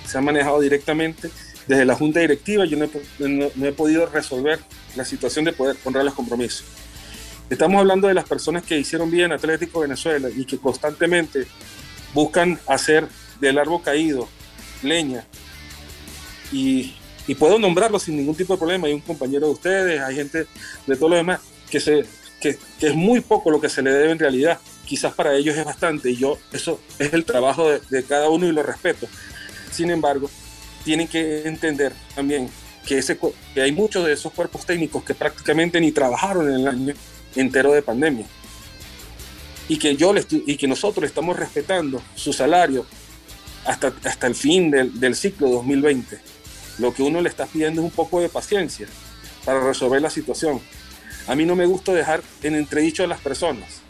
se 0.06 0.18
han 0.18 0.26
manejado 0.26 0.60
directamente 0.60 1.30
desde 1.68 1.86
la 1.86 1.96
junta 1.96 2.20
directiva. 2.20 2.66
Yo 2.66 2.78
no 2.78 3.66
he, 3.66 3.72
podido 3.72 4.06
resolver 4.08 4.60
la 4.96 5.06
situación 5.06 5.46
de 5.46 5.54
poder 5.54 5.78
honrar 5.86 6.04
los 6.04 6.14
compromisos. 6.14 6.66
Estamos 7.50 7.80
hablando 7.80 8.08
de 8.08 8.14
las 8.14 8.28
personas 8.28 8.64
que 8.64 8.78
hicieron 8.78 9.10
bien 9.10 9.32
Atlético 9.32 9.80
Venezuela 9.80 10.30
y 10.36 10.46
que 10.46 10.58
constantemente 10.58 11.48
buscan 12.14 12.60
hacer 12.68 13.08
del 13.40 13.58
árbol 13.58 13.82
caído 13.82 14.28
leña. 14.84 15.26
Y, 16.52 16.96
puedo 17.38 17.60
nombrarlo 17.60 18.00
sin 18.00 18.18
ningún 18.18 18.36
tipo 18.36 18.54
de 18.54 18.58
problema. 18.58 18.88
Hay 18.88 18.94
un 18.94 19.02
compañero 19.02 19.46
de 19.46 19.54
ustedes, 19.54 20.02
hay 20.02 20.16
gente 20.16 20.48
de 20.88 20.96
todo 20.96 21.10
lo 21.10 21.16
demás 21.16 21.40
que 21.70 21.80
se 21.80 22.04
que, 22.40 22.58
es 22.82 22.96
muy 22.96 23.22
poco 23.22 23.52
lo 23.52 23.62
que 23.62 23.70
se 23.70 23.82
le 23.82 23.92
debe 23.92 24.12
en 24.12 24.20
realidad. 24.20 24.60
Quizás 24.86 25.14
para 25.14 25.36
ellos 25.36 25.56
es 25.56 25.66
bastante 25.66 26.10
y 26.10 26.16
yo, 26.16 26.38
eso 26.52 26.80
es 26.98 27.14
el 27.14 27.26
trabajo 27.26 27.70
de, 27.70 28.04
cada 28.04 28.30
uno 28.30 28.48
y 28.48 28.52
lo 28.52 28.64
respeto. 28.64 29.08
Sin 29.72 29.92
embargo, 29.92 30.30
tienen 30.84 31.08
que 31.08 31.44
entender 31.48 31.94
también 32.16 32.50
que, 32.86 32.98
ese, 32.98 33.18
que 33.54 33.62
hay 33.62 33.72
muchos 33.72 34.06
de 34.06 34.14
esos 34.14 34.34
cuerpos 34.34 34.66
técnicos 34.66 35.04
que 35.04 35.14
prácticamente 35.14 35.80
ni 35.80 35.92
trabajaron 35.92 36.50
en 36.50 36.60
el 36.62 36.68
año 36.68 36.94
entero 37.36 37.72
de 37.72 37.82
pandemia. 37.82 38.26
Y 39.68 39.78
que, 39.78 39.96
yo 39.96 40.14
les, 40.14 40.26
y 40.32 40.58
que 40.58 40.68
nosotros 40.68 41.06
estamos 41.06 41.38
respetando 41.38 42.02
su 42.16 42.34
salario 42.34 42.88
hasta, 43.66 43.94
hasta 44.04 44.26
el 44.26 44.34
fin 44.34 44.72
del, 44.72 45.00
del 45.00 45.16
ciclo 45.16 45.50
2020. 45.50 46.20
Lo 46.80 46.94
que 46.94 47.04
uno 47.04 47.22
le 47.22 47.30
está 47.30 47.46
pidiendo 47.46 47.82
es 47.82 47.86
un 47.86 47.92
poco 47.92 48.22
de 48.22 48.30
paciencia 48.30 48.88
para 49.46 49.60
resolver 49.60 50.02
la 50.02 50.10
situación. 50.10 50.60
A 51.28 51.36
mí 51.36 51.46
no 51.46 51.56
me 51.56 51.66
gusta 51.66 51.94
dejar 51.94 52.22
en 52.44 52.56
entredicho 52.56 53.04
a 53.04 53.08
las 53.08 53.20
personas. 53.20 53.82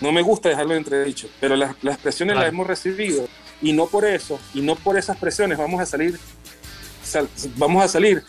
No 0.00 0.12
me 0.12 0.22
gusta 0.22 0.48
dejarlo 0.48 0.72
en 0.72 0.78
entredicho, 0.78 1.28
pero 1.40 1.56
las, 1.56 1.74
presiones 2.02 2.36
las 2.36 2.48
hemos 2.48 2.66
recibido 2.66 3.28
y 3.60 3.74
no 3.74 3.86
por 3.86 4.06
eso, 4.06 4.40
y 4.54 4.62
no 4.62 4.74
por 4.74 4.96
esas 4.96 5.18
presiones 5.18 5.58
vamos 5.58 5.80
a 5.80 5.84
salir, 5.84 6.18
vamos 7.56 7.84
a 7.84 7.88
salir 7.88 8.24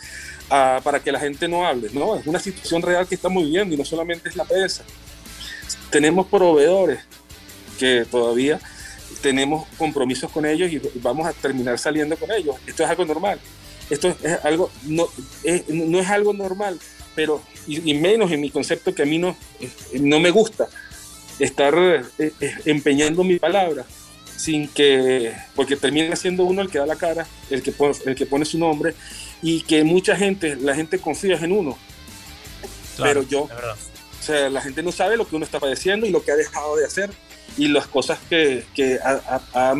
para 0.48 1.00
que 1.00 1.10
la 1.10 1.18
gente 1.18 1.48
no 1.48 1.66
hable. 1.66 1.88
No, 1.94 2.16
es 2.16 2.26
una 2.26 2.38
situación 2.38 2.82
real 2.82 3.06
que 3.06 3.14
estamos 3.14 3.42
viviendo 3.42 3.74
y 3.74 3.78
no 3.78 3.84
solamente 3.84 4.28
es 4.28 4.36
la 4.36 4.44
prensa. 4.44 4.84
Tenemos 5.90 6.26
proveedores 6.26 7.00
que 7.78 8.06
todavía 8.10 8.60
tenemos 9.22 9.66
compromisos 9.78 10.30
con 10.30 10.44
ellos 10.44 10.70
y 10.70 10.80
vamos 10.96 11.26
a 11.26 11.32
terminar 11.32 11.78
saliendo 11.78 12.16
con 12.18 12.30
ellos. 12.32 12.56
Esto 12.66 12.84
es 12.84 12.90
algo 12.90 13.06
normal. 13.06 13.40
Esto 13.88 14.14
es 14.22 14.44
algo, 14.44 14.70
no, 14.84 15.08
no 15.68 16.00
es 16.00 16.10
algo 16.10 16.34
normal 16.34 16.78
pero 17.14 17.42
y, 17.66 17.94
menos 17.94 18.30
en 18.32 18.40
mi 18.40 18.50
concepto 18.50 18.94
que 18.94 19.02
a 19.02 19.06
mí 19.06 19.18
no, 19.18 19.36
no 20.00 20.20
me 20.20 20.30
gusta 20.30 20.68
estar 21.38 21.74
eh, 22.18 22.32
eh, 22.40 22.54
empeñando 22.64 23.24
mi 23.24 23.38
palabra 23.38 23.84
sin 24.36 24.68
que, 24.68 25.32
porque 25.54 25.76
termina 25.76 26.16
siendo 26.16 26.44
uno 26.44 26.62
el 26.62 26.70
que 26.70 26.78
da 26.78 26.86
la 26.86 26.96
cara, 26.96 27.26
el 27.50 27.62
que, 27.62 27.70
pone, 27.70 27.94
el 28.06 28.14
que 28.14 28.26
pone 28.26 28.44
su 28.44 28.58
nombre 28.58 28.94
y 29.40 29.62
que 29.62 29.84
mucha 29.84 30.16
gente, 30.16 30.56
la 30.56 30.74
gente 30.74 30.98
confía 30.98 31.36
en 31.36 31.52
uno. 31.52 31.78
pero 32.98 33.22
yo, 33.22 33.42
o 33.42 34.22
sea, 34.22 34.50
la 34.50 34.60
gente 34.60 34.82
no 34.82 34.90
sabe 34.90 35.16
lo 35.16 35.28
que 35.28 35.36
uno 35.36 35.44
está 35.44 35.60
padeciendo 35.60 36.06
y 36.06 36.10
lo 36.10 36.24
que 36.24 36.32
ha 36.32 36.36
dejado 36.36 36.76
de 36.76 36.86
hacer 36.86 37.10
y 37.56 37.68
las 37.68 37.86
cosas 37.86 38.18
que, 38.28 38.64
que 38.74 38.98
ha, 39.02 39.42
ha, 39.54 39.74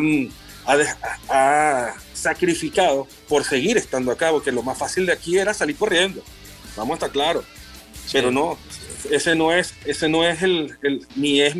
ha, 1.29 1.93
sacrificado 2.13 3.05
por 3.27 3.43
seguir 3.43 3.75
estando 3.75 4.11
acá, 4.11 4.31
porque 4.31 4.51
lo 4.51 4.63
más 4.63 4.77
fácil 4.77 5.05
de 5.05 5.11
aquí 5.11 5.37
era 5.37 5.53
salir 5.53 5.75
corriendo 5.75 6.23
vamos 6.75 6.91
a 6.91 6.93
estar 6.95 7.11
claros. 7.11 7.45
Pero 8.11 8.31
no, 8.31 8.57
ese 9.09 9.35
no 9.35 9.53
es, 9.53 9.73
ese 9.85 10.09
no 10.09 10.27
es 10.27 10.41
el, 10.43 10.75
ni 11.15 11.41
es, 11.41 11.55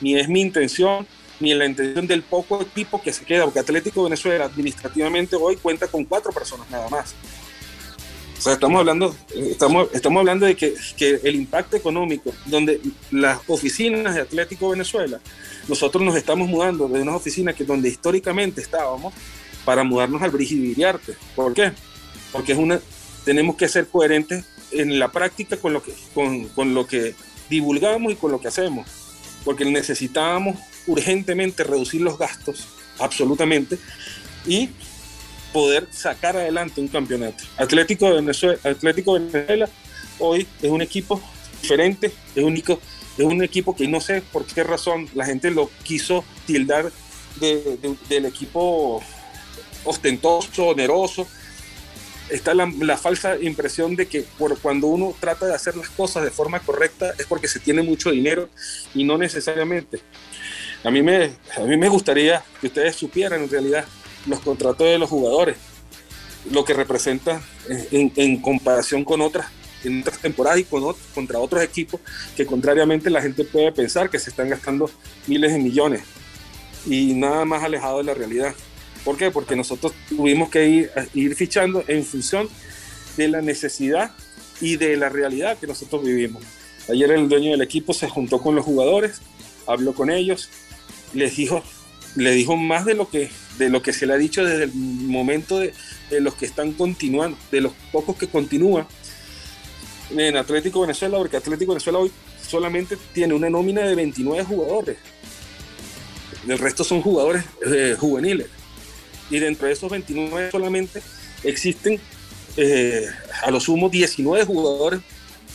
ni 0.00 0.16
es 0.16 0.28
mi 0.28 0.40
intención, 0.40 1.06
ni 1.40 1.54
la 1.54 1.66
intención 1.66 2.06
del 2.06 2.22
poco 2.22 2.60
equipo 2.60 3.00
que 3.02 3.12
se 3.12 3.24
queda, 3.24 3.44
porque 3.44 3.60
Atlético 3.60 4.04
Venezuela 4.04 4.44
administrativamente 4.44 5.36
hoy 5.36 5.56
cuenta 5.56 5.86
con 5.86 6.04
cuatro 6.04 6.32
personas 6.32 6.68
nada 6.70 6.88
más. 6.88 7.14
O 8.38 8.40
sea, 8.40 8.52
estamos 8.52 8.78
hablando, 8.78 9.16
estamos, 9.34 9.88
estamos 9.92 10.20
hablando 10.20 10.46
de 10.46 10.54
que, 10.54 10.74
que, 10.96 11.20
el 11.24 11.34
impacto 11.34 11.76
económico, 11.76 12.32
donde 12.46 12.80
las 13.10 13.40
oficinas 13.48 14.14
de 14.14 14.20
Atlético 14.20 14.70
Venezuela, 14.70 15.18
nosotros 15.66 16.04
nos 16.04 16.14
estamos 16.14 16.48
mudando 16.48 16.86
de 16.86 17.02
unas 17.02 17.16
oficinas 17.16 17.56
que 17.56 17.64
donde 17.64 17.88
históricamente 17.88 18.60
estábamos 18.60 19.12
para 19.64 19.82
mudarnos 19.82 20.22
al 20.22 20.30
Brigidiriarte. 20.30 21.16
¿Por 21.34 21.52
qué? 21.52 21.72
Porque 22.30 22.52
es 22.52 22.58
una, 22.58 22.80
tenemos 23.24 23.56
que 23.56 23.68
ser 23.68 23.88
coherentes 23.88 24.44
en 24.72 24.98
la 24.98 25.10
práctica 25.10 25.56
con 25.56 25.72
lo 25.72 25.82
que, 25.82 25.92
con, 26.14 26.48
con 26.48 26.74
lo 26.74 26.86
que 26.86 27.14
divulgamos 27.48 28.12
y 28.12 28.16
con 28.16 28.30
lo 28.30 28.40
que 28.40 28.48
hacemos, 28.48 28.86
porque 29.44 29.64
necesitábamos 29.64 30.58
urgentemente 30.86 31.64
reducir 31.64 32.00
los 32.00 32.18
gastos, 32.18 32.68
absolutamente, 32.98 33.78
y 34.46 34.70
poder 35.52 35.88
sacar 35.90 36.36
adelante 36.36 36.80
un 36.80 36.88
campeonato. 36.88 37.44
Atlético 37.56 38.08
de 38.08 38.22
Venezuela, 38.22 39.68
hoy 40.18 40.46
es 40.62 40.70
un 40.70 40.82
equipo 40.82 41.20
diferente, 41.62 42.12
es, 42.34 42.44
único, 42.44 42.80
es 43.16 43.24
un 43.24 43.42
equipo 43.42 43.74
que 43.74 43.88
no 43.88 44.00
sé 44.00 44.22
por 44.32 44.44
qué 44.44 44.62
razón 44.64 45.08
la 45.14 45.24
gente 45.24 45.50
lo 45.50 45.70
quiso 45.82 46.24
tildar 46.46 46.92
del 47.40 48.26
equipo 48.26 49.02
ostentoso, 49.84 50.68
oneroso, 50.68 51.26
está 52.30 52.54
la, 52.54 52.96
falsa 52.96 53.36
impresión 53.40 53.96
de 53.96 54.06
que 54.06 54.24
por 54.38 54.58
cuando 54.58 54.86
uno 54.86 55.14
trata 55.18 55.46
de 55.46 55.54
hacer 55.54 55.76
las 55.76 55.88
cosas 55.90 56.24
de 56.24 56.30
forma 56.30 56.60
correcta 56.60 57.14
es 57.18 57.26
porque 57.26 57.48
se 57.48 57.60
tiene 57.60 57.82
mucho 57.82 58.10
dinero 58.10 58.48
y 58.94 59.04
no 59.04 59.18
necesariamente. 59.18 60.00
A 60.84 60.90
mí 60.90 61.02
me, 61.02 61.32
a 61.56 61.60
mí 61.60 61.76
me 61.76 61.88
gustaría 61.88 62.42
que 62.60 62.68
ustedes 62.68 62.96
supieran 62.96 63.42
en 63.42 63.50
realidad 63.50 63.84
los 64.26 64.40
contratos 64.40 64.86
de 64.86 64.98
los 64.98 65.10
jugadores, 65.10 65.56
lo 66.50 66.64
que 66.64 66.74
representa 66.74 67.40
en, 67.68 68.40
comparación 68.40 69.04
con 69.04 69.20
otras, 69.20 69.46
en 69.84 70.00
otras 70.00 70.18
temporadas 70.18 70.60
y 70.60 70.64
con 70.64 70.94
contra 71.14 71.38
otros 71.38 71.62
equipos 71.62 72.00
que 72.36 72.46
contrariamente 72.46 73.10
la 73.10 73.22
gente 73.22 73.44
puede 73.44 73.72
pensar 73.72 74.10
que 74.10 74.18
se 74.18 74.30
están 74.30 74.48
gastando 74.48 74.90
miles 75.26 75.52
de 75.52 75.58
millones 75.58 76.02
y 76.86 77.14
nada 77.14 77.44
más 77.44 77.62
alejado 77.62 77.98
de 77.98 78.04
la 78.04 78.14
realidad. 78.14 78.54
¿Por 79.08 79.16
qué? 79.16 79.30
Porque 79.30 79.56
nosotros 79.56 79.94
tuvimos 80.06 80.50
que 80.50 80.90
ir, 81.14 81.34
fichando 81.34 81.82
en 81.88 82.04
función 82.04 82.46
de 83.16 83.28
la 83.28 83.40
necesidad 83.40 84.10
y 84.60 84.76
de 84.76 84.98
la 84.98 85.08
realidad 85.08 85.56
que 85.56 85.66
nosotros 85.66 86.04
vivimos. 86.04 86.42
Ayer 86.90 87.12
el 87.12 87.26
dueño 87.26 87.52
del 87.52 87.62
equipo 87.62 87.94
se 87.94 88.06
juntó 88.06 88.38
con 88.38 88.54
los 88.54 88.66
jugadores, 88.66 89.22
habló 89.66 89.94
con 89.94 90.10
ellos, 90.10 90.50
les 91.14 91.34
dijo, 91.36 91.62
le 92.16 92.32
dijo 92.32 92.58
más 92.58 92.84
de 92.84 92.92
lo 92.92 93.08
que 93.08 93.30
de 93.56 93.70
lo 93.70 93.80
que 93.80 93.94
se 93.94 94.04
le 94.04 94.12
ha 94.12 94.18
dicho 94.18 94.44
desde 94.44 94.64
el 94.64 94.74
momento 94.74 95.58
de, 95.58 95.72
de 96.10 96.20
los 96.20 96.34
que 96.34 96.44
están 96.44 96.72
continuando, 96.72 97.38
de 97.50 97.62
los 97.62 97.72
pocos 97.90 98.14
que 98.14 98.26
continúan 98.26 98.86
en 100.10 100.36
Atlético 100.36 100.82
Venezuela, 100.82 101.16
porque 101.16 101.38
Atlético 101.38 101.72
Venezuela 101.72 101.98
hoy 101.98 102.12
solamente 102.46 102.98
tiene 103.14 103.32
una 103.32 103.48
nómina 103.48 103.86
de 103.86 103.94
29 103.94 104.44
jugadores 104.44 104.98
el 106.46 106.58
resto 106.58 106.84
son 106.84 107.02
jugadores 107.02 107.44
eh, 107.66 107.96
juveniles. 107.98 108.46
Y 109.30 109.38
dentro 109.38 109.66
de 109.66 109.72
esos 109.72 109.90
29 109.90 110.50
solamente 110.50 111.02
existen 111.44 112.00
eh, 112.56 113.06
a 113.42 113.50
lo 113.50 113.60
sumo 113.60 113.88
19 113.88 114.44
jugadores 114.44 115.00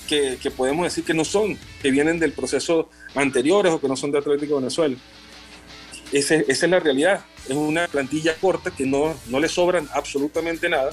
que, 0.08 0.38
podemos 0.56 0.86
decir 0.86 1.04
que 1.04 1.14
no 1.14 1.26
son, 1.26 1.58
que 1.82 1.90
vienen 1.90 2.20
del 2.20 2.34
proceso 2.34 2.90
anteriores 3.16 3.74
o 3.74 3.82
que 3.82 3.88
no 3.88 3.96
son 3.96 4.12
de 4.12 4.20
Atlético 4.20 4.58
Venezuela. 4.58 4.96
esa 6.12 6.36
es 6.36 6.64
la 6.64 6.80
realidad. 6.80 7.26
Es 7.48 7.56
una 7.56 7.88
plantilla 7.88 8.36
corta 8.36 8.72
que 8.72 8.86
no, 8.86 9.16
no 9.28 9.40
le 9.40 9.50
sobran 9.50 9.90
absolutamente 9.94 10.70
nada 10.70 10.92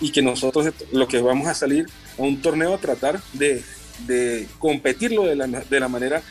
y 0.00 0.12
que 0.12 0.22
nosotros 0.22 0.72
lo 0.92 1.08
que 1.08 1.20
vamos 1.20 1.48
a 1.48 1.54
salir 1.54 1.86
a 2.18 2.22
un 2.22 2.40
torneo 2.40 2.74
a 2.74 2.78
tratar 2.78 3.20
de, 3.32 3.64
de 4.06 4.46
competirlo 4.58 5.24
de 5.24 5.36
la, 5.36 5.46
de 5.46 5.80
la 5.80 5.88
manera 5.88 6.22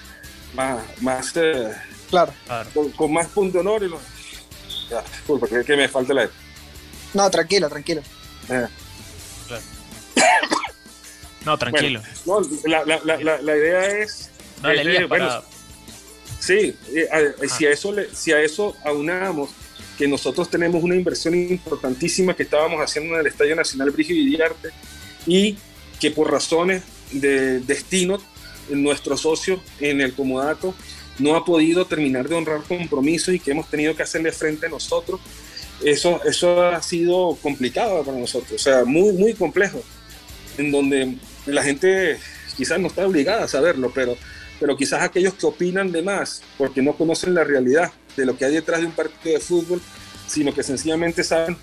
más, 0.53 0.79
más 1.01 1.33
eh, 1.35 1.71
claro, 2.09 2.33
Con, 2.95 3.11
más 3.11 3.27
punto 3.27 3.53
de 3.53 3.59
honor 3.59 3.83
y 3.83 3.89
disculpa, 4.89 5.47
que, 5.47 5.75
me 5.75 5.87
falta 5.87 6.13
la 6.13 6.29
no 7.13 7.29
tranquilo 7.29 7.69
tranquilo. 7.69 8.01
Eh. 8.49 8.67
no 11.45 11.57
tranquilo. 11.57 12.01
No, 12.25 12.41
la, 12.65 12.85
la, 12.85 12.99
la, 13.03 13.41
la, 13.41 13.57
idea 13.57 13.85
es, 13.85 14.29
bueno, 15.07 15.43
sí 16.39 16.75
eh, 16.93 17.33
si 17.47 17.65
a 17.65 17.71
eso 17.71 17.91
le, 17.91 18.13
si 18.13 18.31
a 18.31 18.41
eso 18.41 18.75
aunamos 18.83 19.49
que 19.97 20.07
nosotros 20.07 20.49
tenemos 20.49 20.83
una 20.83 20.95
inversión 20.95 21.33
importantísima 21.35 22.35
que 22.35 22.43
estábamos 22.43 22.79
haciendo 22.79 23.15
en 23.15 23.21
el 23.21 23.27
Estadio 23.27 23.55
Nacional 23.55 23.89
Brigio 23.89 24.15
Villarte 24.15 24.69
y 25.25 25.57
que 25.99 26.11
por 26.11 26.31
razones 26.31 26.83
de 27.11 27.59
destino 27.61 28.19
nuestro 28.69 29.17
socio 29.17 29.61
en 29.79 30.01
el 30.01 30.13
comodato 30.13 30.75
no 31.19 31.35
ha 31.35 31.45
podido 31.45 31.85
terminar 31.85 32.27
de 32.27 32.35
honrar 32.35 32.61
compromisos 32.63 33.33
y 33.33 33.39
que 33.39 33.51
hemos 33.51 33.69
tenido 33.69 33.95
que 33.95 34.03
hacerle 34.03 34.31
frente 34.31 34.67
a 34.67 34.69
nosotros. 34.69 35.19
Eso, 35.83 36.21
eso 36.23 36.63
ha 36.63 36.81
sido 36.81 37.37
complicado 37.41 38.03
para 38.03 38.17
nosotros, 38.17 38.53
o 38.53 38.63
sea, 38.63 38.83
muy, 38.83 39.13
muy 39.13 39.33
complejo, 39.35 39.83
en 40.57 40.71
donde 40.71 41.15
la 41.45 41.61
gente 41.61 42.17
quizás 42.55 42.79
no 42.79 42.87
está 42.87 43.05
obligada 43.05 43.43
a 43.43 43.47
saberlo, 43.47 43.91
pero, 43.93 44.17
pero 44.59 44.75
quizás 44.75 45.03
aquellos 45.03 45.35
que 45.35 45.45
opinan 45.45 45.91
de 45.91 46.01
más, 46.01 46.41
porque 46.57 46.81
no 46.81 46.93
conocen 46.93 47.35
la 47.35 47.43
realidad 47.43 47.91
de 48.15 48.25
lo 48.25 48.35
que 48.35 48.45
hay 48.45 48.53
detrás 48.53 48.79
de 48.79 48.87
un 48.87 48.91
partido 48.91 49.35
de 49.35 49.39
fútbol, 49.39 49.79
sino 50.27 50.51
que 50.51 50.63
sencillamente 50.63 51.23
saben 51.23 51.55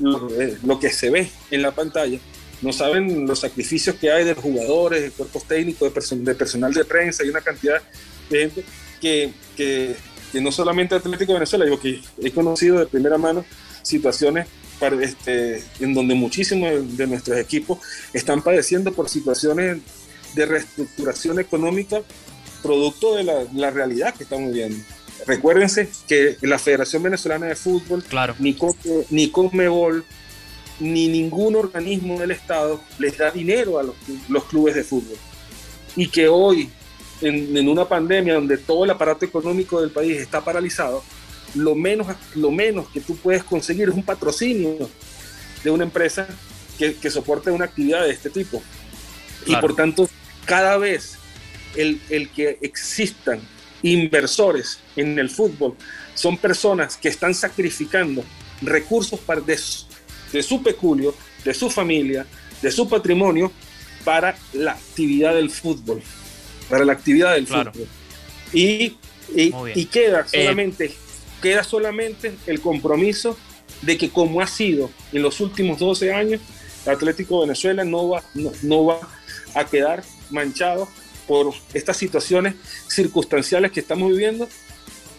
lo, 0.00 0.30
eh, 0.40 0.56
que 0.80 0.90
se 0.90 1.10
ve 1.10 1.30
en 1.50 1.60
la 1.60 1.72
pantalla, 1.72 2.18
no 2.62 2.72
saben 2.72 3.26
los 3.26 3.40
sacrificios 3.40 3.96
que 3.96 4.10
hay 4.10 4.24
de 4.24 4.34
los 4.34 4.42
jugadores, 4.42 5.02
de 5.02 5.10
cuerpos 5.10 5.44
técnicos, 5.44 5.92
de, 6.10 6.34
personal 6.34 6.72
de 6.72 6.84
prensa 6.86 7.22
y 7.22 7.28
una 7.28 7.42
cantidad 7.42 7.82
de 8.30 8.38
gente 8.38 8.64
que, 9.00 9.32
que, 9.56 9.96
no 10.34 10.52
solamente 10.52 10.94
Atlético 10.94 11.32
de 11.32 11.38
Venezuela, 11.38 11.64
digo 11.64 11.80
que 11.80 12.00
he 12.22 12.30
conocido 12.30 12.78
de 12.78 12.86
primera 12.86 13.18
mano 13.18 13.44
situaciones 13.82 14.46
para, 14.78 15.02
este, 15.02 15.62
en 15.80 15.94
donde 15.94 16.14
muchísimos 16.14 16.96
de 16.96 17.06
nuestros 17.06 17.38
equipos 17.38 17.78
están 18.12 18.42
padeciendo 18.42 18.92
por 18.92 19.08
situaciones 19.08 19.78
de 20.34 20.46
reestructuración 20.46 21.40
económica 21.40 22.02
producto 22.62 23.16
de 23.16 23.24
la, 23.24 23.44
la 23.54 23.70
realidad 23.70 24.14
que 24.14 24.24
estamos 24.24 24.52
viviendo. 24.52 24.78
Recuérdense 25.26 25.88
que 26.06 26.36
la 26.42 26.58
Federación 26.58 27.02
Venezolana 27.02 27.46
de 27.46 27.56
Fútbol, 27.56 28.02
claro. 28.04 28.34
ni, 28.38 28.56
ni 29.10 29.30
Conmebol, 29.30 30.04
ni 30.80 31.08
ningún 31.08 31.56
organismo 31.56 32.20
del 32.20 32.30
Estado 32.30 32.80
les 32.98 33.18
da 33.18 33.30
dinero 33.30 33.78
a 33.78 33.82
los, 33.82 34.44
clubes 34.44 34.74
de 34.74 34.84
fútbol. 34.84 35.16
Y 35.96 36.08
que 36.08 36.28
hoy, 36.28 36.70
en, 37.20 37.68
una 37.68 37.88
pandemia 37.88 38.34
donde 38.34 38.58
todo 38.58 38.84
el 38.84 38.90
aparato 38.90 39.24
económico 39.24 39.80
del 39.80 39.90
país 39.90 40.18
está 40.18 40.44
paralizado, 40.44 41.02
lo 41.54 41.74
menos, 41.74 42.06
lo 42.34 42.50
menos 42.50 42.88
que 42.88 43.00
tú 43.00 43.16
puedes 43.16 43.42
conseguir 43.42 43.88
es 43.88 43.94
un 43.94 44.02
patrocinio 44.02 44.88
de 45.64 45.70
una 45.70 45.84
empresa 45.84 46.28
que, 46.78 46.94
que 46.94 47.10
soporte 47.10 47.50
una 47.50 47.64
actividad 47.64 48.02
de 48.02 48.10
este 48.10 48.30
tipo. 48.30 48.62
Y 49.46 49.56
por 49.56 49.74
tanto, 49.74 50.08
cada 50.44 50.76
vez 50.76 51.16
el, 51.76 52.00
el 52.10 52.30
que 52.30 52.58
existan 52.60 53.40
inversores 53.82 54.80
en 54.96 55.18
el 55.18 55.30
fútbol 55.30 55.74
son 56.14 56.36
personas 56.36 56.96
que 56.96 57.08
están 57.08 57.34
sacrificando 57.34 58.24
recursos 58.60 59.20
para, 59.20 59.40
de, 59.40 59.58
de 60.32 60.42
su 60.42 60.62
peculio, 60.62 61.14
de 61.44 61.54
su 61.54 61.70
familia, 61.70 62.26
de 62.60 62.70
su 62.70 62.88
patrimonio 62.88 63.52
para 64.04 64.36
la 64.52 64.72
actividad 64.72 65.34
del 65.34 65.50
fútbol, 65.50 66.02
para 66.68 66.84
la 66.84 66.92
actividad 66.92 67.34
del 67.34 67.46
fútbol. 67.46 67.86
Y, 68.52 68.96
y, 69.34 69.84
queda 69.86 70.26
eh, 70.32 70.44
solamente, 70.44 70.92
queda 71.42 71.64
solamente 71.64 72.34
el 72.46 72.60
compromiso 72.60 73.36
de 73.82 73.96
que 73.96 74.10
como 74.10 74.40
ha 74.40 74.46
sido 74.46 74.90
en 75.12 75.22
los 75.22 75.40
últimos 75.40 75.78
12 75.78 76.12
años, 76.12 76.40
el 76.86 76.92
Atlético 76.92 77.40
Venezuela 77.40 77.84
no 77.84 78.08
va, 78.08 78.22
no, 78.62 78.84
va 78.84 79.00
a 79.54 79.64
quedar 79.64 80.02
manchado 80.30 80.88
por 81.26 81.52
estas 81.74 81.96
situaciones 81.96 82.54
circunstanciales 82.88 83.72
que 83.72 83.80
estamos 83.80 84.10
viviendo, 84.10 84.48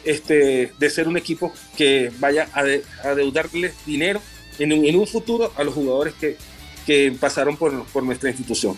este, 0.04 0.72
de 0.78 0.90
ser 0.90 1.08
un 1.08 1.18
equipo 1.18 1.54
que 1.78 2.12
vaya 2.20 2.50
a, 2.54 2.64
a 3.08 3.16
deudarle 3.16 3.74
dinero 3.86 4.22
en 4.58 4.96
un, 4.96 5.08
futuro 5.08 5.54
a 5.56 5.64
los 5.64 5.74
jugadores 5.74 6.14
que, 6.16 6.38
que 6.86 7.16
pasaron 7.20 7.56
por, 7.58 7.86
por, 7.86 8.04
nuestra 8.04 8.30
institución. 8.30 8.78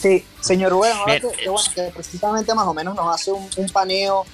Sí, 0.00 0.24
señor 0.40 0.72
Rubén, 0.72 0.92
ahora 0.96 1.20
que, 1.20 1.92
precisamente 1.94 2.54
más 2.54 2.66
o 2.66 2.72
menos 2.72 2.94
nos 2.94 3.14
hace 3.14 3.32
un, 3.32 3.48
paneo 3.72 4.24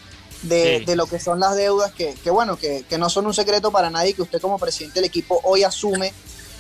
de, 0.42 0.80
de, 0.80 0.94
lo 0.94 1.06
que 1.06 1.18
son 1.18 1.40
las 1.40 1.56
deudas, 1.56 1.92
que, 1.92 2.14
que 2.22 2.30
bueno, 2.30 2.56
que, 2.56 2.84
que, 2.88 2.98
no 2.98 3.10
son 3.10 3.26
un 3.26 3.34
secreto 3.34 3.72
para 3.72 3.90
nadie, 3.90 4.14
que 4.14 4.22
usted 4.22 4.40
como 4.40 4.58
presidente 4.58 5.00
del 5.00 5.08
equipo 5.08 5.40
hoy 5.42 5.64
asume, 5.64 6.12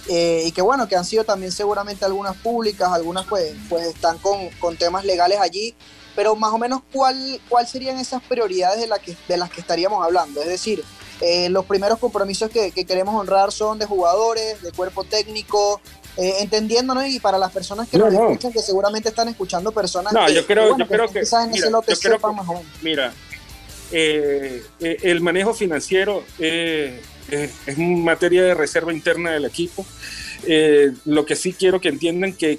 eh, 0.08 0.44
y 0.46 0.52
que 0.52 0.62
bueno, 0.62 0.88
que 0.88 0.96
han 0.96 1.04
sido 1.04 1.24
también 1.24 1.52
seguramente 1.52 2.04
algunas 2.04 2.36
públicas, 2.36 2.90
algunas 2.92 3.26
pues, 3.26 3.54
pues 3.68 3.86
están 3.86 4.18
con, 4.18 4.48
con 4.58 4.76
temas 4.76 5.04
legales 5.04 5.38
allí, 5.40 5.74
pero 6.16 6.34
más 6.34 6.52
o 6.52 6.58
menos 6.58 6.80
cuál, 6.92 7.40
cuál 7.48 7.68
serían 7.68 7.98
esas 7.98 8.22
prioridades 8.22 8.80
de, 8.80 8.86
la 8.86 8.98
que, 8.98 9.16
de 9.28 9.36
las 9.36 9.50
que 9.50 9.60
estaríamos 9.60 10.04
hablando, 10.04 10.40
es 10.40 10.48
decir, 10.48 10.84
eh, 11.20 11.48
los 11.48 11.64
primeros 11.64 11.98
compromisos 11.98 12.50
que, 12.50 12.70
queremos 12.72 13.14
honrar 13.14 13.50
son 13.50 13.78
de 13.78 13.86
jugadores, 13.86 14.62
de 14.62 14.72
cuerpo 14.72 15.04
técnico, 15.04 15.80
eh, 16.16 16.36
entendiéndonos 16.40 17.06
y 17.08 17.20
para 17.20 17.36
las 17.36 17.52
personas 17.52 17.88
que 17.88 17.98
nos 17.98 18.12
escuchan, 18.12 18.52
que 18.52 18.60
seguramente 18.60 19.10
están 19.10 19.28
escuchando 19.28 19.70
personas 19.72 20.12
no, 20.12 20.24
que, 20.26 20.34
yo 20.34 20.46
creo, 20.46 20.76
yo 20.78 20.86
creo 20.86 21.08
que, 21.08 21.22
mira, 22.82 23.12
eh, 23.92 24.64
el 24.80 25.20
manejo 25.20 25.52
financiero 25.52 26.24
es 26.38 27.78
materia 27.78 28.44
de 28.44 28.54
reserva 28.54 28.92
interna 28.92 29.32
del 29.32 29.44
equipo. 29.44 29.84
lo 31.04 31.26
que 31.26 31.36
sí 31.36 31.52
quiero 31.52 31.80
que 31.80 31.88
entiendan 31.88 32.32
que 32.32 32.58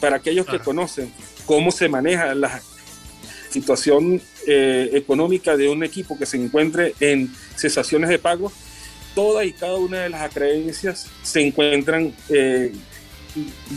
para 0.00 0.16
aquellos 0.16 0.46
que 0.46 0.58
conocen 0.58 1.12
cómo 1.44 1.70
se 1.72 1.88
maneja 1.88 2.34
la 2.34 2.62
situación 3.50 4.22
económica 4.46 5.58
de 5.58 5.68
un 5.68 5.84
equipo 5.84 6.18
que 6.18 6.24
se 6.24 6.38
encuentre 6.38 6.94
en 7.00 7.30
cesaciones 7.56 8.08
de 8.08 8.18
pago, 8.18 8.50
todas 9.14 9.46
y 9.46 9.52
cada 9.52 9.76
una 9.76 10.00
de 10.00 10.10
las 10.10 10.22
acreencias 10.22 11.06
se 11.22 11.40
encuentran 11.40 12.12
eh, 12.28 12.72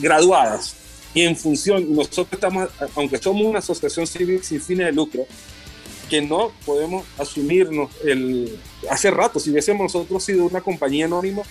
graduadas 0.01 0.75
y 1.13 1.23
en 1.23 1.35
función, 1.35 1.95
nosotros 1.95 2.27
estamos, 2.31 2.69
aunque 2.95 3.17
somos 3.17 3.43
una 3.43 3.59
asociación 3.59 4.05
civil 4.05 4.43
sin 4.43 4.61
fines 4.61 4.85
de 4.85 4.91
lucro, 4.91 5.25
que 6.09 6.21
no 6.21 6.51
podemos 6.65 7.05
asumirnos 7.17 7.89
el... 8.05 8.57
Hace 8.89 9.11
rato, 9.11 9.39
si 9.39 9.49
hubiésemos 9.49 9.81
nosotros 9.81 10.23
sido 10.23 10.45
una 10.45 10.61
compañía 10.61 11.05
anónima, 11.05 11.41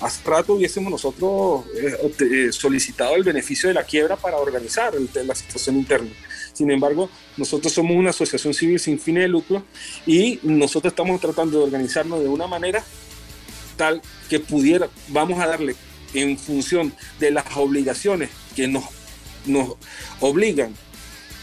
hace 0.00 0.28
rato 0.28 0.52
hubiésemos 0.52 0.90
nosotros 0.90 1.64
eh, 1.74 2.12
eh, 2.20 2.52
solicitado 2.52 3.14
el 3.16 3.24
beneficio 3.24 3.68
de 3.68 3.74
la 3.74 3.84
quiebra 3.84 4.16
para 4.16 4.36
organizar 4.36 4.92
la 4.94 5.34
situación 5.34 5.76
interna. 5.76 6.10
Sin 6.52 6.70
embargo, 6.70 7.08
nosotros 7.36 7.72
somos 7.72 7.96
una 7.96 8.10
asociación 8.10 8.52
civil 8.52 8.78
sin 8.78 9.00
fines 9.00 9.22
de 9.22 9.28
lucro 9.28 9.64
y 10.06 10.38
nosotros 10.42 10.92
estamos 10.92 11.20
tratando 11.20 11.58
de 11.58 11.64
organizarnos 11.64 12.20
de 12.20 12.28
una 12.28 12.46
manera 12.46 12.84
tal 13.76 14.02
que 14.28 14.38
pudiera, 14.38 14.88
vamos 15.08 15.40
a 15.40 15.46
darle 15.46 15.74
en 16.14 16.38
función 16.38 16.94
de 17.20 17.30
las 17.30 17.44
obligaciones 17.56 18.30
que 18.54 18.68
nos, 18.68 18.84
nos 19.46 19.74
obligan, 20.20 20.74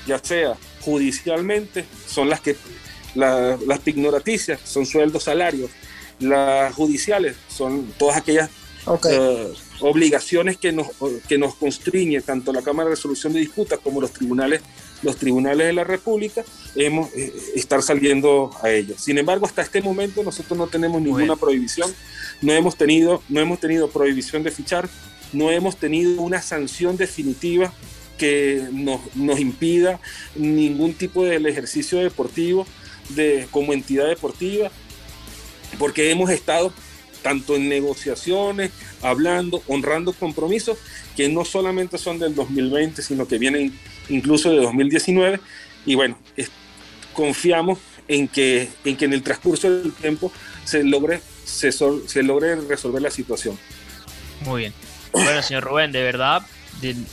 ya 0.08 0.20
sea 0.20 0.56
judicialmente, 0.82 1.86
son 2.08 2.30
las 2.30 2.42
que 2.42 2.56
las 3.16 3.80
pignoraticias, 3.84 4.60
son 4.64 4.86
sueldos, 4.86 5.24
salarios, 5.24 5.70
las 6.20 6.74
judiciales 6.74 7.36
son 7.50 7.94
todas 7.98 8.18
aquellas 8.18 8.50
eh, 9.10 9.54
obligaciones 9.82 10.58
que 10.58 10.72
nos, 10.72 10.88
que 11.28 11.38
nos 11.38 11.56
constriñe 11.56 12.22
tanto 12.22 12.54
la 12.54 12.62
Cámara 12.62 12.90
de 12.90 12.96
Resolución 12.96 13.34
de 13.34 13.40
Disputas 13.40 13.80
como 13.80 14.02
los 14.02 14.12
tribunales 14.12 14.62
los 15.02 15.18
tribunales 15.18 15.68
de 15.68 15.74
la 15.74 15.84
República, 15.84 16.44
hemos 16.76 17.14
eh, 17.14 17.34
estar 17.56 17.82
saliendo 17.82 18.52
a 18.62 18.70
ellos. 18.70 19.02
Sin 19.02 19.18
embargo, 19.18 19.46
hasta 19.46 19.62
este 19.62 19.82
momento 19.82 20.24
nosotros 20.24 20.58
no 20.58 20.68
tenemos 20.68 21.02
ninguna 21.02 21.36
prohibición, 21.36 21.94
no 22.42 22.54
hemos, 22.54 22.76
tenido, 22.76 23.22
no 23.30 23.40
hemos 23.40 23.60
tenido 23.60 23.90
prohibición 23.90 24.44
de 24.44 24.52
fichar, 24.52 24.90
no 25.34 25.52
hemos 25.52 25.78
tenido 25.78 26.22
una 26.22 26.42
sanción 26.42 26.98
definitiva 26.98 27.74
que 28.18 28.68
nos, 28.72 29.00
nos 29.16 29.40
impida 29.40 30.00
ningún 30.36 30.94
tipo 30.94 31.24
del 31.24 31.46
ejercicio 31.46 32.00
deportivo. 32.00 32.66
de, 33.16 33.48
como 33.52 33.74
entidad 33.74 34.08
deportiva, 34.08 34.72
porque 35.78 36.12
hemos 36.12 36.30
estado 36.30 36.74
tanto 37.22 37.56
en 37.56 37.70
negociaciones, 37.70 38.72
hablando, 39.02 39.62
honrando 39.68 40.14
compromisos 40.14 40.78
que 41.16 41.30
no 41.30 41.46
solamente 41.46 41.98
son 41.98 42.20
del 42.20 42.36
2020, 42.36 43.02
sino 43.02 43.28
que 43.28 43.38
vienen 43.38 43.78
incluso 44.12 44.52
de 44.52 44.58
2019. 44.58 45.40
Y 45.86 45.96
bueno, 45.96 46.18
confiamos 47.14 47.80
en 48.08 48.28
que, 48.28 48.70
en 48.86 48.98
que 48.98 49.06
en 49.06 49.14
el 49.14 49.24
transcurso 49.24 49.70
del 49.70 49.94
tiempo 49.94 50.32
se 50.66 50.84
logre, 50.84 51.22
se, 51.44 51.72
se 51.72 52.24
logre 52.24 52.56
resolver 52.56 53.02
la 53.02 53.12
situación. 53.12 53.58
Muy 54.46 54.62
bien. 54.62 54.74
Bueno, 55.14 55.42
señor 55.42 55.64
Rubén, 55.64 55.92
de 55.92 56.04
verdad, 56.04 56.44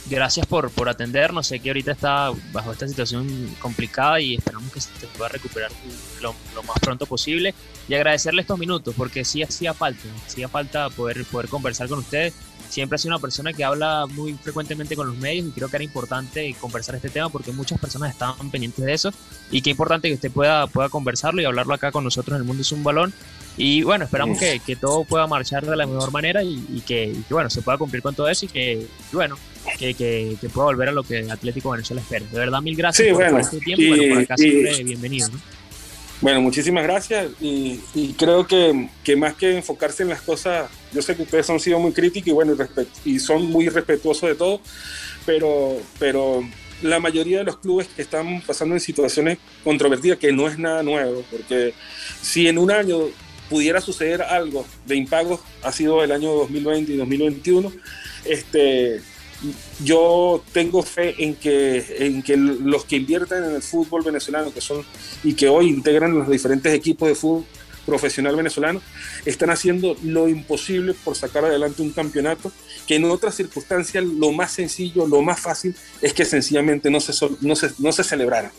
gracias 0.08 0.46
por, 0.46 0.70
por 0.70 0.88
atendernos. 0.88 1.46
Sé 1.46 1.60
que 1.60 1.70
ahorita 1.70 1.92
está 1.92 2.30
bajo 2.52 2.72
esta 2.72 2.86
situación 2.88 3.54
complicada 3.60 4.20
y 4.20 4.36
esperamos 4.36 4.72
que 4.72 4.80
se 4.80 4.90
pueda 5.16 5.28
recuperar 5.28 5.70
lo, 6.20 6.34
más 6.62 6.78
pronto 6.80 7.06
posible. 7.06 7.54
Y 7.88 7.94
agradecerle 7.94 8.42
estos 8.42 8.58
minutos, 8.58 8.94
porque 8.96 9.24
sí 9.24 9.42
hacía 9.42 9.74
falta, 9.74 10.02
hacía 10.26 10.48
falta 10.48 10.90
poder, 10.90 11.24
poder 11.24 11.48
conversar 11.48 11.88
con 11.88 12.00
ustedes. 12.00 12.34
Siempre 12.68 12.96
ha 12.96 12.98
sido 12.98 13.14
una 13.14 13.20
persona 13.20 13.52
que 13.52 13.64
habla 13.64 14.06
muy 14.06 14.34
frecuentemente 14.34 14.94
con 14.94 15.06
los 15.06 15.16
medios 15.16 15.46
y 15.46 15.50
creo 15.50 15.68
que 15.68 15.76
era 15.76 15.84
importante 15.84 16.54
conversar 16.60 16.94
este 16.94 17.08
tema 17.08 17.28
porque 17.28 17.52
muchas 17.52 17.80
personas 17.80 18.10
estaban 18.10 18.50
pendientes 18.50 18.84
de 18.84 18.92
eso 18.92 19.10
y 19.50 19.62
qué 19.62 19.70
importante 19.70 20.08
que 20.08 20.14
usted 20.14 20.30
pueda, 20.30 20.66
pueda 20.66 20.88
conversarlo 20.88 21.40
y 21.40 21.44
hablarlo 21.44 21.74
acá 21.74 21.90
con 21.92 22.04
nosotros 22.04 22.36
en 22.36 22.42
el 22.42 22.46
Mundo 22.46 22.62
es 22.62 22.72
un 22.72 22.84
Balón. 22.84 23.12
Y 23.56 23.82
bueno, 23.82 24.04
esperamos 24.04 24.38
que, 24.38 24.60
que, 24.64 24.76
todo 24.76 25.04
pueda 25.04 25.26
marchar 25.26 25.66
de 25.66 25.74
la 25.74 25.84
mejor 25.84 26.12
manera 26.12 26.44
y, 26.44 26.80
que, 26.86 27.12
bueno, 27.28 27.50
se 27.50 27.60
pueda 27.60 27.76
cumplir 27.76 28.02
con 28.02 28.14
todo 28.14 28.28
eso 28.28 28.44
y 28.44 28.48
que, 28.48 28.86
bueno, 29.10 29.36
que, 29.78 29.94
que, 29.94 30.48
pueda 30.48 30.66
volver 30.66 30.90
a 30.90 30.92
lo 30.92 31.02
que 31.02 31.28
Atlético 31.28 31.72
Venezuela 31.72 32.00
espera. 32.00 32.24
De 32.30 32.38
verdad, 32.38 32.62
mil 32.62 32.76
gracias 32.76 33.12
por, 33.12 33.40
este 33.40 33.58
tiempo. 33.58 33.82
Y, 33.82 33.88
bueno, 33.88 34.14
por 34.14 34.22
acá 34.22 34.36
siempre 34.36 34.84
bienvenido. 34.84 35.30
Bueno, 36.20 36.40
muchísimas 36.40 36.82
gracias 36.82 37.28
y, 37.40 37.78
creo 38.18 38.44
que, 38.44 38.88
que, 39.04 39.14
más 39.14 39.34
que 39.34 39.56
enfocarse 39.56 40.02
en 40.02 40.08
las 40.08 40.20
cosas, 40.20 40.68
yo 40.92 41.00
sé 41.00 41.14
que 41.14 41.22
ustedes 41.22 41.48
han 41.48 41.60
sido 41.60 41.78
muy 41.78 41.92
críticos 41.92 42.28
y 42.28 42.32
bueno, 42.32 42.56
y 43.04 43.20
son 43.20 43.46
muy 43.46 43.68
respetuosos 43.68 44.28
de 44.28 44.34
todo, 44.34 44.60
pero, 45.24 45.76
pero 46.00 46.42
la 46.82 46.98
mayoría 46.98 47.38
de 47.38 47.44
los 47.44 47.58
clubes 47.58 47.86
que 47.86 48.02
están 48.02 48.42
pasando 48.42 48.74
en 48.74 48.80
situaciones 48.80 49.38
controvertidas, 49.62 50.18
que 50.18 50.32
no 50.32 50.48
es 50.48 50.58
nada 50.58 50.82
nuevo, 50.82 51.24
porque 51.30 51.72
si 52.20 52.48
en 52.48 52.58
un 52.58 52.72
año 52.72 52.98
pudiera 53.48 53.80
suceder 53.80 54.22
algo 54.22 54.66
de 54.86 54.96
impagos, 54.96 55.40
ha 55.62 55.70
sido 55.70 56.02
el 56.02 56.10
año 56.10 56.32
2020 56.32 56.92
y 56.92 56.96
2021, 56.96 57.72
este, 58.24 59.00
yo 59.84 60.42
tengo 60.52 60.82
fe 60.82 61.14
en 61.18 61.34
que, 61.34 61.84
en 61.98 62.22
que 62.22 62.36
los 62.36 62.84
que 62.84 62.96
invierten 62.96 63.44
en 63.44 63.54
el 63.54 63.62
fútbol 63.62 64.02
venezolano 64.02 64.52
que 64.52 64.60
son, 64.60 64.84
y 65.22 65.34
que 65.34 65.48
hoy 65.48 65.68
integran 65.68 66.18
los 66.18 66.28
diferentes 66.28 66.72
equipos 66.72 67.08
de 67.08 67.14
fútbol 67.14 67.44
profesional 67.86 68.36
venezolano, 68.36 68.82
están 69.24 69.50
haciendo 69.50 69.96
lo 70.02 70.28
imposible 70.28 70.92
por 70.92 71.16
sacar 71.16 71.44
adelante 71.44 71.80
un 71.80 71.90
campeonato 71.90 72.52
que 72.86 72.96
en 72.96 73.04
otras 73.06 73.34
circunstancias 73.34 74.04
lo 74.04 74.30
más 74.32 74.52
sencillo, 74.52 75.06
lo 75.06 75.22
más 75.22 75.40
fácil 75.40 75.74
es 76.02 76.12
que 76.12 76.24
sencillamente 76.24 76.90
no 76.90 77.00
se, 77.00 77.12
no 77.40 77.56
se, 77.56 77.70
no 77.78 77.92
se 77.92 78.04
celebrara. 78.04 78.52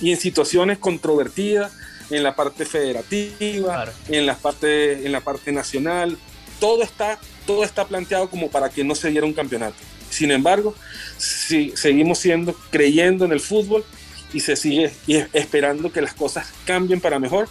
Y 0.00 0.12
en 0.12 0.18
situaciones 0.18 0.78
controvertidas, 0.78 1.72
en 2.10 2.22
la 2.22 2.36
parte 2.36 2.64
federativa, 2.64 3.92
en, 4.08 4.26
la 4.26 4.36
parte, 4.36 5.06
en 5.06 5.12
la 5.12 5.20
parte 5.20 5.52
nacional, 5.52 6.18
todo 6.60 6.82
está, 6.82 7.18
todo 7.46 7.64
está 7.64 7.86
planteado 7.86 8.28
como 8.28 8.50
para 8.50 8.70
que 8.70 8.84
no 8.84 8.94
se 8.94 9.10
diera 9.10 9.26
un 9.26 9.32
campeonato. 9.32 9.76
Sin 10.14 10.30
embargo, 10.30 10.76
si, 11.18 11.72
seguimos 11.76 12.18
siendo, 12.18 12.54
creyendo 12.70 13.24
en 13.24 13.32
el 13.32 13.40
fútbol 13.40 13.84
y 14.32 14.38
se 14.38 14.54
sigue 14.54 14.92
esperando 15.32 15.90
que 15.90 16.00
las 16.00 16.14
cosas 16.14 16.52
cambien 16.64 17.00
para 17.00 17.18
mejor. 17.18 17.48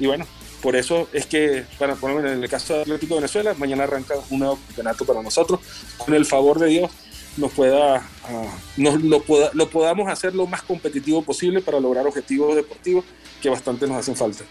Y 0.00 0.06
bueno, 0.06 0.26
por 0.62 0.76
eso 0.76 1.10
es 1.12 1.26
que, 1.26 1.64
para 1.78 1.94
ponerme 1.94 2.32
en 2.32 2.42
el 2.42 2.48
caso 2.48 2.72
de 2.72 2.80
Atlético 2.80 3.16
de 3.16 3.20
Venezuela, 3.20 3.52
mañana 3.58 3.84
arranca 3.84 4.14
un 4.30 4.38
nuevo 4.38 4.58
campeonato 4.66 5.04
para 5.04 5.22
nosotros. 5.22 5.60
Con 5.98 6.14
el 6.14 6.24
favor 6.24 6.58
de 6.58 6.68
Dios, 6.68 6.90
nos 7.36 7.52
pueda, 7.52 7.96
ah, 7.96 8.58
nos, 8.78 9.02
lo, 9.02 9.22
lo 9.52 9.68
podamos 9.68 10.08
hacer 10.08 10.34
lo 10.34 10.46
más 10.46 10.62
competitivo 10.62 11.20
posible 11.20 11.60
para 11.60 11.80
lograr 11.80 12.06
objetivos 12.06 12.56
deportivos 12.56 13.04
que 13.42 13.50
bastante 13.50 13.86
nos 13.86 13.98
hacen 13.98 14.16
falta. 14.16 14.42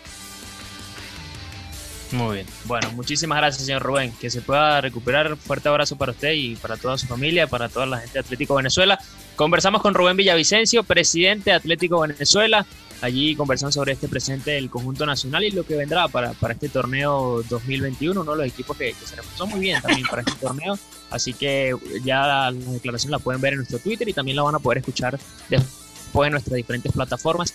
Muy 2.11 2.35
bien. 2.35 2.47
Bueno, 2.65 2.91
muchísimas 2.91 3.37
gracias, 3.37 3.65
señor 3.65 3.81
Rubén. 3.81 4.13
Que 4.19 4.29
se 4.29 4.41
pueda 4.41 4.79
recuperar. 4.81 5.35
Fuerte 5.37 5.69
abrazo 5.69 5.97
para 5.97 6.11
usted 6.11 6.33
y 6.33 6.55
para 6.55 6.77
toda 6.77 6.97
su 6.97 7.07
familia, 7.07 7.47
para 7.47 7.69
toda 7.69 7.85
la 7.85 7.97
gente 7.97 8.13
de 8.13 8.19
Atlético 8.19 8.55
Venezuela. 8.55 8.99
Conversamos 9.35 9.81
con 9.81 9.93
Rubén 9.93 10.15
Villavicencio, 10.15 10.83
presidente 10.83 11.49
de 11.49 11.55
Atlético 11.55 12.01
Venezuela. 12.01 12.65
Allí 13.01 13.35
conversamos 13.35 13.75
sobre 13.75 13.91
este 13.91 14.07
presente 14.07 14.51
del 14.51 14.69
conjunto 14.69 15.05
nacional 15.05 15.43
y 15.43 15.51
lo 15.51 15.65
que 15.65 15.75
vendrá 15.75 16.07
para, 16.07 16.31
para 16.33 16.53
este 16.53 16.69
torneo 16.69 17.43
2021, 17.49 18.21
uno 18.21 18.31
de 18.31 18.37
los 18.37 18.47
equipos 18.47 18.77
que, 18.77 18.95
se 19.03 19.17
reforzó 19.17 19.47
muy 19.47 19.59
bien 19.59 19.81
también 19.81 20.07
para 20.07 20.21
este 20.21 20.33
torneo. 20.39 20.79
Así 21.11 21.33
que 21.33 21.75
ya 22.03 22.25
la, 22.25 22.51
la 22.51 22.71
declaración 22.71 23.11
la 23.11 23.19
pueden 23.19 23.41
ver 23.41 23.53
en 23.53 23.57
nuestro 23.57 23.79
Twitter 23.79 24.07
y 24.07 24.13
también 24.13 24.37
la 24.37 24.43
van 24.43 24.55
a 24.55 24.59
poder 24.59 24.77
escuchar 24.77 25.19
después 25.49 26.27
en 26.27 26.31
nuestras 26.31 26.55
diferentes 26.55 26.91
plataformas. 26.93 27.53